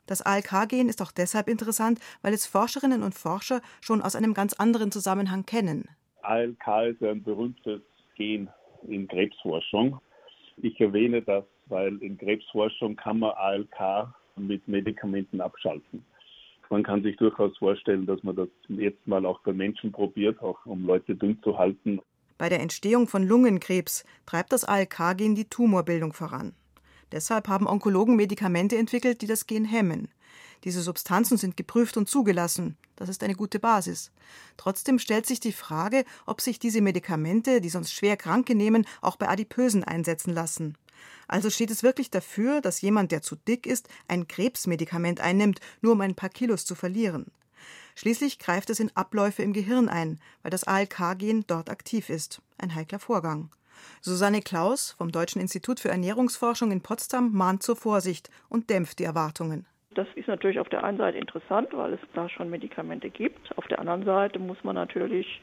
Das 0.07 0.23
ALK-Gen 0.23 0.89
ist 0.89 1.03
auch 1.03 1.13
deshalb 1.13 1.49
interessant, 1.49 2.01
weil 2.23 2.33
es 2.33 2.47
Forscherinnen 2.47 3.03
und 3.03 3.15
Forscher 3.15 3.61
schon 3.81 4.01
aus 4.01 4.17
einem 4.17 4.35
ganz 4.35 4.55
anderen 4.55 4.93
Zusammenhang 4.93 5.45
kennen. 5.45 5.89
ALK 6.23 6.67
ist 6.89 7.03
ein 7.03 7.23
berühmtes 7.23 7.83
Gen 8.15 8.49
in 8.89 9.07
Krebsforschung. 9.09 10.01
Ich 10.57 10.81
erwähne 10.81 11.23
das, 11.23 11.45
weil 11.67 11.97
in 12.03 12.19
Krebsforschung 12.19 12.97
kann 12.97 13.19
man 13.19 13.33
ALK 13.33 14.15
mit 14.37 14.67
Medikamenten 14.69 15.41
abschalten. 15.41 16.05
Man 16.69 16.83
kann 16.83 17.03
sich 17.03 17.17
durchaus 17.17 17.57
vorstellen, 17.59 18.07
dass 18.07 18.23
man 18.23 18.37
das 18.37 18.49
jetzt 18.69 19.07
mal 19.07 19.25
auch 19.25 19.41
bei 19.43 19.53
Menschen 19.53 19.93
probiert, 19.93 20.41
auch 20.43 20.65
um 20.67 20.85
Leute 20.85 21.15
dünn 21.15 21.41
zu 21.43 21.57
halten. 21.57 22.01
Bei 22.39 22.49
der 22.49 22.61
Entstehung 22.61 23.07
von 23.07 23.23
Lungenkrebs 23.23 24.05
treibt 24.27 24.53
das 24.53 24.65
ALK-Gen 24.65 25.35
die 25.35 25.49
Tumorbildung 25.49 26.13
voran. 26.13 26.55
Deshalb 27.13 27.49
haben 27.49 27.69
Onkologen 27.69 28.17
Medikamente 28.17 28.77
entwickelt, 28.77 29.23
die 29.23 29.27
das 29.27 29.47
Gen 29.47 29.65
hemmen. 29.65 30.09
Diese 30.65 30.83
Substanzen 30.83 31.37
sind 31.37 31.57
geprüft 31.57 31.97
und 31.97 32.09
zugelassen. 32.09 32.77
Das 32.97 33.09
ist 33.09 33.23
eine 33.23 33.35
gute 33.35 33.61
Basis. 33.61 34.11
Trotzdem 34.57 34.99
stellt 34.99 35.27
sich 35.27 35.39
die 35.39 35.53
Frage, 35.53 36.05
ob 36.27 36.41
sich 36.41 36.59
diese 36.59 36.81
Medikamente, 36.81 37.61
die 37.61 37.69
sonst 37.69 37.93
schwer 37.93 38.17
Kranke 38.17 38.55
nehmen, 38.55 38.87
auch 39.03 39.17
bei 39.17 39.29
Adipösen 39.29 39.85
einsetzen 39.85 40.35
lassen. 40.35 40.77
Also 41.29 41.51
steht 41.51 41.71
es 41.71 41.83
wirklich 41.83 42.11
dafür, 42.11 42.61
dass 42.61 42.81
jemand, 42.81 43.13
der 43.13 43.23
zu 43.23 43.37
dick 43.37 43.67
ist, 43.67 43.89
ein 44.09 44.29
Krebsmedikament 44.29 45.21
einnimmt, 45.21 45.61
nur 45.81 45.93
um 45.93 46.01
ein 46.01 46.15
paar 46.15 46.29
Kilos 46.29 46.65
zu 46.65 46.75
verlieren. 46.75 47.27
Schließlich 47.95 48.39
greift 48.39 48.71
es 48.71 48.81
in 48.81 48.91
Abläufe 48.95 49.43
im 49.43 49.53
Gehirn 49.53 49.89
ein, 49.89 50.21
weil 50.43 50.51
das 50.51 50.65
ALK-Gen 50.65 51.45
dort 51.47 51.71
aktiv 51.71 52.11
ist. 52.11 52.43
Ein 52.59 52.75
heikler 52.75 52.99
Vorgang. 52.99 53.51
Susanne 54.01 54.41
Klaus 54.41 54.93
vom 54.93 55.13
Deutschen 55.13 55.41
Institut 55.41 55.81
für 55.81 55.89
Ernährungsforschung 55.89 56.71
in 56.71 56.83
Potsdam 56.83 57.33
mahnt 57.33 57.63
zur 57.63 57.77
Vorsicht 57.77 58.31
und 58.49 58.71
dämpft 58.71 58.99
die 58.99 59.05
Erwartungen. 59.05 59.67
Das 59.95 60.07
ist 60.15 60.29
natürlich 60.29 60.59
auf 60.61 60.69
der 60.69 60.85
einen 60.85 60.99
Seite 60.99 61.17
interessant, 61.19 61.69
weil 61.73 61.95
es 61.95 62.01
da 62.15 62.29
schon 62.29 62.51
Medikamente 62.51 63.09
gibt. 63.09 63.57
Auf 63.57 63.67
der 63.67 63.79
anderen 63.79 64.05
Seite 64.05 64.39
muss 64.39 64.63
man 64.63 64.75
natürlich 64.75 65.41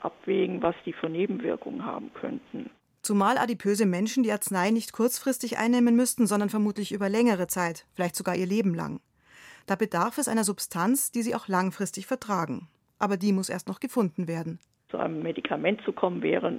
abwägen, 0.00 0.62
was 0.62 0.74
die 0.84 0.92
für 0.92 1.08
Nebenwirkungen 1.08 1.84
haben 1.84 2.12
könnten. 2.12 2.70
Zumal 3.06 3.38
adipöse 3.38 3.86
Menschen 3.86 4.24
die 4.24 4.32
Arznei 4.32 4.72
nicht 4.72 4.92
kurzfristig 4.92 5.58
einnehmen 5.58 5.94
müssten, 5.94 6.26
sondern 6.26 6.48
vermutlich 6.48 6.90
über 6.90 7.08
längere 7.08 7.46
Zeit, 7.46 7.86
vielleicht 7.94 8.16
sogar 8.16 8.34
ihr 8.34 8.48
Leben 8.48 8.74
lang. 8.74 8.98
Da 9.68 9.76
bedarf 9.76 10.18
es 10.18 10.26
einer 10.26 10.42
Substanz, 10.42 11.12
die 11.12 11.22
sie 11.22 11.36
auch 11.36 11.46
langfristig 11.46 12.08
vertragen. 12.08 12.66
Aber 12.98 13.16
die 13.16 13.32
muss 13.32 13.48
erst 13.48 13.68
noch 13.68 13.78
gefunden 13.78 14.26
werden. 14.26 14.58
Zu 14.90 14.98
einem 14.98 15.22
Medikament 15.22 15.82
zu 15.82 15.92
kommen, 15.92 16.20
wäre 16.20 16.52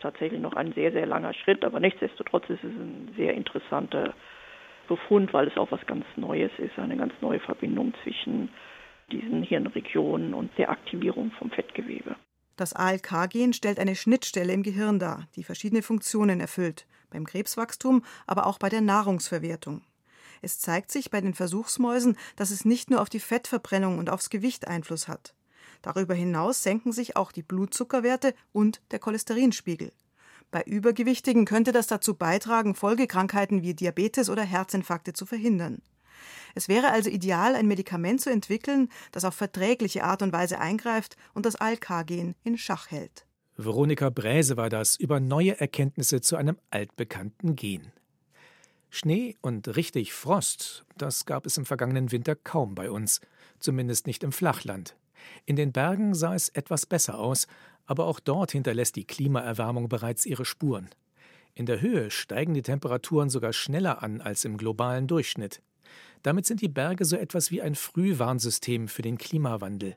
tatsächlich 0.00 0.40
noch 0.40 0.54
ein 0.54 0.72
sehr, 0.72 0.92
sehr 0.92 1.04
langer 1.04 1.34
Schritt. 1.34 1.62
Aber 1.62 1.78
nichtsdestotrotz 1.78 2.48
ist 2.48 2.64
es 2.64 2.72
ein 2.72 3.12
sehr 3.18 3.34
interessanter 3.34 4.14
Befund, 4.88 5.34
weil 5.34 5.48
es 5.48 5.58
auch 5.58 5.70
was 5.72 5.86
ganz 5.86 6.06
Neues 6.16 6.52
ist, 6.56 6.78
eine 6.78 6.96
ganz 6.96 7.12
neue 7.20 7.40
Verbindung 7.40 7.92
zwischen 8.02 8.48
diesen 9.10 9.42
Hirnregionen 9.42 10.32
und 10.32 10.56
der 10.56 10.70
Aktivierung 10.70 11.32
vom 11.32 11.50
Fettgewebe. 11.50 12.16
Das 12.56 12.72
ALK-Gen 12.74 13.52
stellt 13.52 13.78
eine 13.78 13.96
Schnittstelle 13.96 14.52
im 14.52 14.62
Gehirn 14.62 14.98
dar, 14.98 15.26
die 15.36 15.44
verschiedene 15.44 15.82
Funktionen 15.82 16.40
erfüllt, 16.40 16.86
beim 17.10 17.26
Krebswachstum, 17.26 18.04
aber 18.26 18.46
auch 18.46 18.58
bei 18.58 18.68
der 18.68 18.80
Nahrungsverwertung. 18.80 19.82
Es 20.42 20.58
zeigt 20.58 20.90
sich 20.90 21.10
bei 21.10 21.20
den 21.20 21.34
Versuchsmäusen, 21.34 22.16
dass 22.36 22.50
es 22.50 22.64
nicht 22.64 22.90
nur 22.90 23.00
auf 23.00 23.08
die 23.08 23.20
Fettverbrennung 23.20 23.98
und 23.98 24.10
aufs 24.10 24.28
Gewicht 24.28 24.66
Einfluss 24.66 25.08
hat. 25.08 25.34
Darüber 25.82 26.14
hinaus 26.14 26.62
senken 26.62 26.92
sich 26.92 27.16
auch 27.16 27.32
die 27.32 27.42
Blutzuckerwerte 27.42 28.34
und 28.52 28.80
der 28.90 28.98
Cholesterinspiegel. 28.98 29.92
Bei 30.50 30.62
Übergewichtigen 30.62 31.44
könnte 31.46 31.72
das 31.72 31.86
dazu 31.86 32.14
beitragen, 32.14 32.74
Folgekrankheiten 32.74 33.62
wie 33.62 33.74
Diabetes 33.74 34.28
oder 34.28 34.42
Herzinfarkte 34.42 35.12
zu 35.12 35.26
verhindern. 35.26 35.80
Es 36.54 36.68
wäre 36.68 36.90
also 36.90 37.10
ideal, 37.10 37.54
ein 37.54 37.66
Medikament 37.66 38.20
zu 38.20 38.30
entwickeln, 38.30 38.88
das 39.10 39.24
auf 39.24 39.34
verträgliche 39.34 40.04
Art 40.04 40.22
und 40.22 40.32
Weise 40.32 40.58
eingreift 40.58 41.16
und 41.34 41.46
das 41.46 41.56
ALK-Gen 41.56 42.34
in 42.44 42.58
Schach 42.58 42.90
hält. 42.90 43.26
Veronika 43.56 44.10
Bräse 44.10 44.56
war 44.56 44.70
das 44.70 44.96
über 44.96 45.20
neue 45.20 45.60
Erkenntnisse 45.60 46.20
zu 46.20 46.36
einem 46.36 46.56
altbekannten 46.70 47.54
Gen. 47.54 47.92
Schnee 48.90 49.36
und 49.40 49.76
richtig 49.76 50.12
Frost, 50.12 50.84
das 50.98 51.24
gab 51.24 51.46
es 51.46 51.56
im 51.56 51.64
vergangenen 51.64 52.12
Winter 52.12 52.34
kaum 52.34 52.74
bei 52.74 52.90
uns, 52.90 53.20
zumindest 53.58 54.06
nicht 54.06 54.22
im 54.22 54.32
Flachland. 54.32 54.96
In 55.46 55.56
den 55.56 55.72
Bergen 55.72 56.14
sah 56.14 56.34
es 56.34 56.48
etwas 56.50 56.86
besser 56.86 57.18
aus, 57.18 57.46
aber 57.86 58.06
auch 58.06 58.20
dort 58.20 58.52
hinterlässt 58.52 58.96
die 58.96 59.06
Klimaerwärmung 59.06 59.88
bereits 59.88 60.26
ihre 60.26 60.44
Spuren. 60.44 60.90
In 61.54 61.66
der 61.66 61.80
Höhe 61.80 62.10
steigen 62.10 62.54
die 62.54 62.62
Temperaturen 62.62 63.28
sogar 63.28 63.52
schneller 63.52 64.02
an 64.02 64.20
als 64.20 64.44
im 64.44 64.56
globalen 64.56 65.06
Durchschnitt. 65.06 65.62
Damit 66.22 66.46
sind 66.46 66.60
die 66.60 66.68
Berge 66.68 67.04
so 67.04 67.16
etwas 67.16 67.50
wie 67.50 67.62
ein 67.62 67.74
Frühwarnsystem 67.74 68.88
für 68.88 69.02
den 69.02 69.18
Klimawandel. 69.18 69.96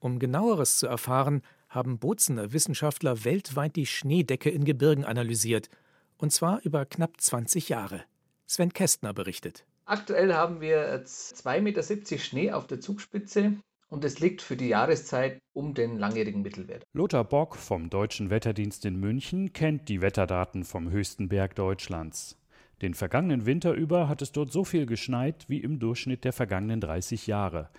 Um 0.00 0.18
genaueres 0.18 0.76
zu 0.76 0.86
erfahren, 0.86 1.42
haben 1.68 1.98
Bozener 1.98 2.52
Wissenschaftler 2.52 3.24
weltweit 3.24 3.76
die 3.76 3.86
Schneedecke 3.86 4.50
in 4.50 4.64
Gebirgen 4.64 5.04
analysiert. 5.04 5.68
Und 6.16 6.32
zwar 6.32 6.60
über 6.62 6.84
knapp 6.84 7.20
20 7.20 7.68
Jahre. 7.68 8.02
Sven 8.46 8.72
Kästner 8.72 9.12
berichtet. 9.12 9.64
Aktuell 9.84 10.34
haben 10.34 10.60
wir 10.60 11.04
2,70 11.04 11.60
Meter 11.60 12.18
Schnee 12.18 12.52
auf 12.52 12.66
der 12.66 12.80
Zugspitze 12.80 13.54
und 13.88 14.04
es 14.04 14.20
liegt 14.20 14.42
für 14.42 14.56
die 14.56 14.68
Jahreszeit 14.68 15.38
um 15.52 15.74
den 15.74 15.96
langjährigen 15.96 16.42
Mittelwert. 16.42 16.84
Lothar 16.92 17.24
Bock 17.24 17.56
vom 17.56 17.90
Deutschen 17.90 18.30
Wetterdienst 18.30 18.84
in 18.84 18.96
München 18.96 19.52
kennt 19.52 19.88
die 19.88 20.00
Wetterdaten 20.00 20.64
vom 20.64 20.90
höchsten 20.90 21.28
Berg 21.28 21.54
Deutschlands. 21.54 22.37
Den 22.80 22.94
vergangenen 22.94 23.44
Winter 23.44 23.72
über 23.72 24.08
hat 24.08 24.22
es 24.22 24.30
dort 24.30 24.52
so 24.52 24.64
viel 24.64 24.86
geschneit 24.86 25.44
wie 25.48 25.58
im 25.58 25.80
Durchschnitt 25.80 26.24
der 26.24 26.32
vergangenen 26.32 26.80
30 26.80 27.26
Jahre. 27.26 27.70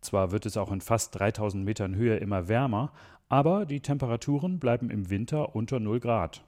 Zwar 0.00 0.30
wird 0.30 0.46
es 0.46 0.56
auch 0.56 0.72
in 0.72 0.80
fast 0.80 1.18
3000 1.18 1.64
Metern 1.64 1.94
Höhe 1.94 2.16
immer 2.16 2.48
wärmer, 2.48 2.92
aber 3.28 3.66
die 3.66 3.80
Temperaturen 3.80 4.58
bleiben 4.58 4.90
im 4.90 5.10
Winter 5.10 5.54
unter 5.54 5.80
0 5.80 6.00
Grad. 6.00 6.44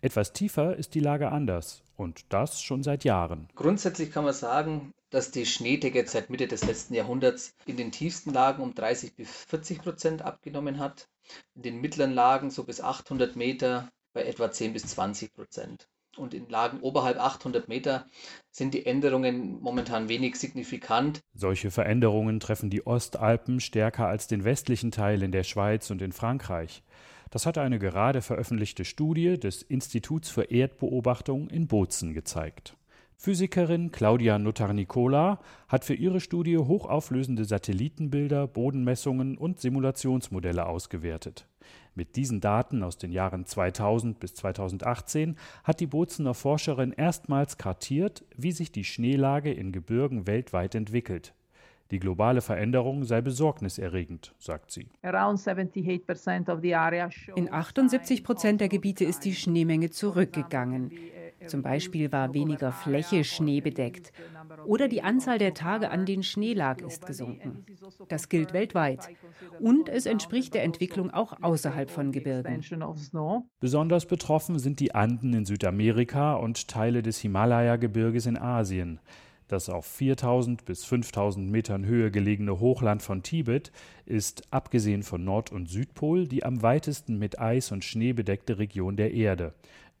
Etwas 0.00 0.32
tiefer 0.32 0.76
ist 0.76 0.94
die 0.94 1.00
Lage 1.00 1.30
anders 1.30 1.82
und 1.96 2.24
das 2.28 2.62
schon 2.62 2.82
seit 2.82 3.04
Jahren. 3.04 3.48
Grundsätzlich 3.54 4.12
kann 4.12 4.24
man 4.24 4.34
sagen, 4.34 4.92
dass 5.10 5.30
die 5.30 5.46
Schneedecke 5.46 6.06
seit 6.06 6.30
Mitte 6.30 6.46
des 6.48 6.64
letzten 6.64 6.94
Jahrhunderts 6.94 7.54
in 7.66 7.76
den 7.76 7.92
tiefsten 7.92 8.32
Lagen 8.32 8.62
um 8.62 8.74
30 8.74 9.14
bis 9.14 9.30
40 9.46 9.82
Prozent 9.82 10.22
abgenommen 10.22 10.78
hat, 10.78 11.08
in 11.54 11.62
den 11.62 11.80
mittleren 11.80 12.12
Lagen 12.12 12.50
so 12.50 12.64
bis 12.64 12.80
800 12.80 13.36
Meter 13.36 13.88
bei 14.12 14.24
etwa 14.24 14.50
10 14.50 14.72
bis 14.72 14.86
20 14.86 15.32
Prozent. 15.32 15.88
Und 16.16 16.34
in 16.34 16.48
Lagen 16.48 16.80
oberhalb 16.80 17.18
800 17.18 17.68
Meter 17.68 18.06
sind 18.50 18.74
die 18.74 18.84
Änderungen 18.84 19.60
momentan 19.62 20.08
wenig 20.08 20.36
signifikant. 20.36 21.20
Solche 21.34 21.70
Veränderungen 21.70 22.38
treffen 22.38 22.68
die 22.68 22.86
Ostalpen 22.86 23.60
stärker 23.60 24.08
als 24.08 24.26
den 24.26 24.44
westlichen 24.44 24.90
Teil 24.90 25.22
in 25.22 25.32
der 25.32 25.44
Schweiz 25.44 25.90
und 25.90 26.02
in 26.02 26.12
Frankreich. 26.12 26.82
Das 27.30 27.46
hat 27.46 27.56
eine 27.56 27.78
gerade 27.78 28.20
veröffentlichte 28.20 28.84
Studie 28.84 29.40
des 29.40 29.62
Instituts 29.62 30.28
für 30.28 30.44
Erdbeobachtung 30.44 31.48
in 31.48 31.66
Bozen 31.66 32.12
gezeigt. 32.12 32.76
Physikerin 33.16 33.92
Claudia 33.92 34.36
Notarnicola 34.38 35.38
hat 35.68 35.84
für 35.84 35.94
ihre 35.94 36.20
Studie 36.20 36.58
hochauflösende 36.58 37.44
Satellitenbilder, 37.44 38.48
Bodenmessungen 38.48 39.38
und 39.38 39.60
Simulationsmodelle 39.60 40.66
ausgewertet. 40.66 41.46
Mit 41.94 42.16
diesen 42.16 42.40
Daten 42.40 42.82
aus 42.82 42.96
den 42.96 43.12
Jahren 43.12 43.44
2000 43.44 44.18
bis 44.18 44.34
2018 44.34 45.36
hat 45.62 45.80
die 45.80 45.86
Bozener 45.86 46.32
Forscherin 46.32 46.92
erstmals 46.92 47.58
kartiert, 47.58 48.24
wie 48.36 48.52
sich 48.52 48.72
die 48.72 48.84
Schneelage 48.84 49.52
in 49.52 49.72
Gebirgen 49.72 50.26
weltweit 50.26 50.74
entwickelt. 50.74 51.34
Die 51.90 51.98
globale 51.98 52.40
Veränderung 52.40 53.04
sei 53.04 53.20
besorgniserregend, 53.20 54.34
sagt 54.38 54.70
sie. 54.70 54.88
In 57.34 57.52
78 57.52 58.24
Prozent 58.24 58.62
der 58.62 58.68
Gebiete 58.70 59.04
ist 59.04 59.26
die 59.26 59.34
Schneemenge 59.34 59.90
zurückgegangen. 59.90 60.90
Zum 61.46 61.62
Beispiel 61.62 62.12
war 62.12 62.34
weniger 62.34 62.72
Fläche 62.72 63.24
schneebedeckt 63.24 64.12
oder 64.66 64.88
die 64.88 65.02
Anzahl 65.02 65.38
der 65.38 65.54
Tage, 65.54 65.90
an 65.90 66.06
denen 66.06 66.22
Schnee 66.22 66.54
lag, 66.54 66.80
ist 66.80 67.06
gesunken. 67.06 67.64
Das 68.08 68.28
gilt 68.28 68.52
weltweit. 68.52 69.08
Und 69.60 69.88
es 69.88 70.06
entspricht 70.06 70.54
der 70.54 70.64
Entwicklung 70.64 71.10
auch 71.10 71.42
außerhalb 71.42 71.90
von 71.90 72.12
Gebirgen. 72.12 72.62
Besonders 73.60 74.06
betroffen 74.06 74.58
sind 74.58 74.80
die 74.80 74.94
Anden 74.94 75.32
in 75.34 75.44
Südamerika 75.44 76.34
und 76.34 76.68
Teile 76.68 77.02
des 77.02 77.18
Himalaya-Gebirges 77.18 78.26
in 78.26 78.38
Asien. 78.38 79.00
Das 79.52 79.68
auf 79.68 79.84
4000 79.84 80.64
bis 80.64 80.84
5000 80.86 81.50
Metern 81.50 81.84
Höhe 81.84 82.10
gelegene 82.10 82.58
Hochland 82.58 83.02
von 83.02 83.22
Tibet 83.22 83.70
ist, 84.06 84.44
abgesehen 84.50 85.02
von 85.02 85.24
Nord- 85.24 85.52
und 85.52 85.68
Südpol, 85.68 86.26
die 86.26 86.42
am 86.42 86.62
weitesten 86.62 87.18
mit 87.18 87.38
Eis 87.38 87.70
und 87.70 87.84
Schnee 87.84 88.14
bedeckte 88.14 88.58
Region 88.58 88.96
der 88.96 89.12
Erde. 89.12 89.52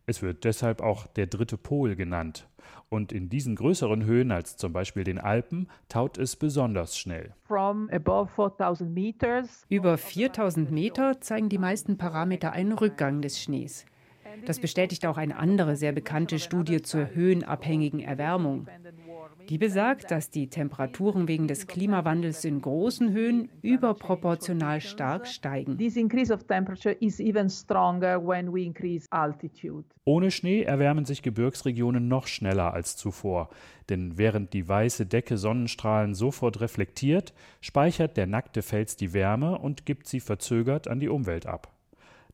Es 0.06 0.22
wird 0.22 0.44
deshalb 0.44 0.80
auch 0.80 1.06
der 1.06 1.26
dritte 1.26 1.56
Pol 1.56 1.94
genannt. 1.96 2.48
Und 2.88 3.12
in 3.12 3.28
diesen 3.28 3.56
größeren 3.56 4.04
Höhen 4.04 4.30
als 4.30 4.56
zum 4.56 4.72
Beispiel 4.72 5.04
den 5.04 5.18
Alpen 5.18 5.68
taut 5.88 6.18
es 6.18 6.36
besonders 6.36 6.98
schnell. 6.98 7.34
Über 9.68 9.98
4000 9.98 10.70
Meter 10.70 11.20
zeigen 11.20 11.48
die 11.48 11.58
meisten 11.58 11.96
Parameter 11.96 12.52
einen 12.52 12.72
Rückgang 12.72 13.22
des 13.22 13.40
Schnees. 13.40 13.86
Das 14.46 14.58
bestätigt 14.60 15.06
auch 15.06 15.16
eine 15.16 15.36
andere 15.36 15.76
sehr 15.76 15.92
bekannte 15.92 16.38
Studie 16.38 16.82
zur 16.82 17.14
höhenabhängigen 17.14 18.00
Erwärmung. 18.00 18.66
Die 19.48 19.58
besagt, 19.58 20.10
dass 20.10 20.30
die 20.30 20.48
Temperaturen 20.48 21.28
wegen 21.28 21.48
des 21.48 21.66
Klimawandels 21.66 22.44
in 22.44 22.60
großen 22.60 23.12
Höhen 23.12 23.48
überproportional 23.60 24.80
stark 24.80 25.26
steigen. 25.26 25.76
Ohne 30.04 30.30
Schnee 30.30 30.62
erwärmen 30.62 31.04
sich 31.04 31.22
Gebirgsregionen 31.22 32.08
noch 32.08 32.26
schneller 32.26 32.72
als 32.72 32.96
zuvor, 32.96 33.50
denn 33.88 34.18
während 34.18 34.52
die 34.52 34.68
weiße 34.68 35.06
Decke 35.06 35.38
Sonnenstrahlen 35.38 36.14
sofort 36.14 36.60
reflektiert, 36.60 37.34
speichert 37.60 38.16
der 38.16 38.26
nackte 38.26 38.62
Fels 38.62 38.96
die 38.96 39.12
Wärme 39.12 39.58
und 39.58 39.86
gibt 39.86 40.06
sie 40.06 40.20
verzögert 40.20 40.88
an 40.88 41.00
die 41.00 41.08
Umwelt 41.08 41.46
ab. 41.46 41.72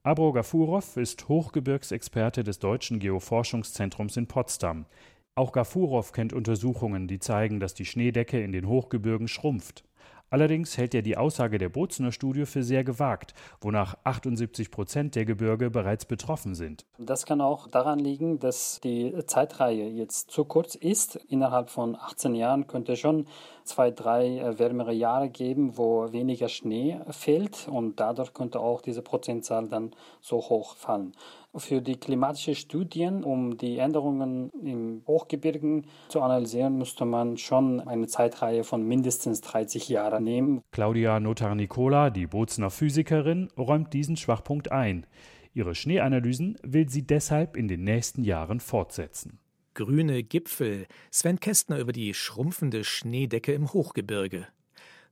Abro 0.08 0.32
Gafurov 0.32 0.96
ist 0.96 1.28
Hochgebirgsexperte 1.28 2.42
des 2.42 2.58
Deutschen 2.58 2.98
Geoforschungszentrums 2.98 4.16
in 4.16 4.26
Potsdam. 4.26 4.86
Auch 5.34 5.52
Gafurov 5.52 6.12
kennt 6.12 6.32
Untersuchungen, 6.32 7.08
die 7.08 7.18
zeigen, 7.18 7.60
dass 7.60 7.74
die 7.74 7.84
Schneedecke 7.84 8.42
in 8.42 8.52
den 8.52 8.66
Hochgebirgen 8.66 9.28
schrumpft. 9.28 9.84
Allerdings 10.30 10.76
hält 10.76 10.94
er 10.94 11.02
die 11.02 11.16
Aussage 11.16 11.58
der 11.58 11.68
Bozener 11.68 12.12
Studie 12.12 12.44
für 12.44 12.62
sehr 12.62 12.84
gewagt, 12.84 13.34
wonach 13.60 13.96
78 14.04 14.70
Prozent 14.70 15.14
der 15.14 15.24
Gebirge 15.24 15.70
bereits 15.70 16.04
betroffen 16.04 16.54
sind. 16.54 16.84
Das 16.98 17.24
kann 17.24 17.40
auch 17.40 17.66
daran 17.68 17.98
liegen, 17.98 18.38
dass 18.38 18.80
die 18.82 19.14
Zeitreihe 19.26 19.88
jetzt 19.88 20.30
zu 20.30 20.44
kurz 20.44 20.74
ist. 20.74 21.16
Innerhalb 21.28 21.70
von 21.70 21.96
18 21.96 22.34
Jahren 22.34 22.66
könnte 22.66 22.96
schon 22.96 23.26
zwei, 23.64 23.90
drei 23.90 24.38
äh, 24.38 24.58
wärmere 24.58 24.92
Jahre 24.92 25.28
geben, 25.28 25.76
wo 25.76 26.12
weniger 26.12 26.48
Schnee 26.48 26.98
fällt 27.10 27.68
und 27.68 28.00
dadurch 28.00 28.34
könnte 28.34 28.60
auch 28.60 28.80
diese 28.80 29.02
Prozentzahl 29.02 29.68
dann 29.68 29.92
so 30.20 30.38
hoch 30.38 30.74
fallen. 30.74 31.12
Für 31.58 31.80
die 31.80 31.96
klimatischen 31.96 32.54
Studien, 32.54 33.24
um 33.24 33.56
die 33.56 33.78
Änderungen 33.78 34.50
im 34.62 35.02
Hochgebirgen 35.06 35.86
zu 36.08 36.20
analysieren, 36.20 36.78
müsste 36.78 37.04
man 37.04 37.36
schon 37.36 37.80
eine 37.80 38.06
Zeitreihe 38.06 38.64
von 38.64 38.86
mindestens 38.86 39.40
30 39.40 39.88
Jahren 39.88 40.24
nehmen. 40.24 40.62
Claudia 40.70 41.20
Notar-Nicola, 41.20 42.10
die 42.10 42.26
Bozener 42.26 42.70
Physikerin, 42.70 43.48
räumt 43.58 43.92
diesen 43.92 44.16
Schwachpunkt 44.16 44.70
ein. 44.70 45.06
Ihre 45.52 45.74
Schneeanalysen 45.74 46.56
will 46.62 46.88
sie 46.88 47.06
deshalb 47.06 47.56
in 47.56 47.66
den 47.66 47.82
nächsten 47.82 48.22
Jahren 48.22 48.60
fortsetzen. 48.60 49.40
Grüne 49.74 50.22
Gipfel, 50.22 50.86
Sven 51.10 51.40
Kästner 51.40 51.78
über 51.78 51.92
die 51.92 52.14
schrumpfende 52.14 52.84
Schneedecke 52.84 53.52
im 53.52 53.72
Hochgebirge. 53.72 54.46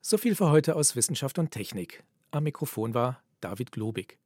So 0.00 0.18
viel 0.18 0.36
für 0.36 0.50
heute 0.50 0.76
aus 0.76 0.94
Wissenschaft 0.94 1.38
und 1.38 1.50
Technik. 1.50 2.04
Am 2.30 2.44
Mikrofon 2.44 2.94
war 2.94 3.22
David 3.40 3.72
Globig. 3.72 4.18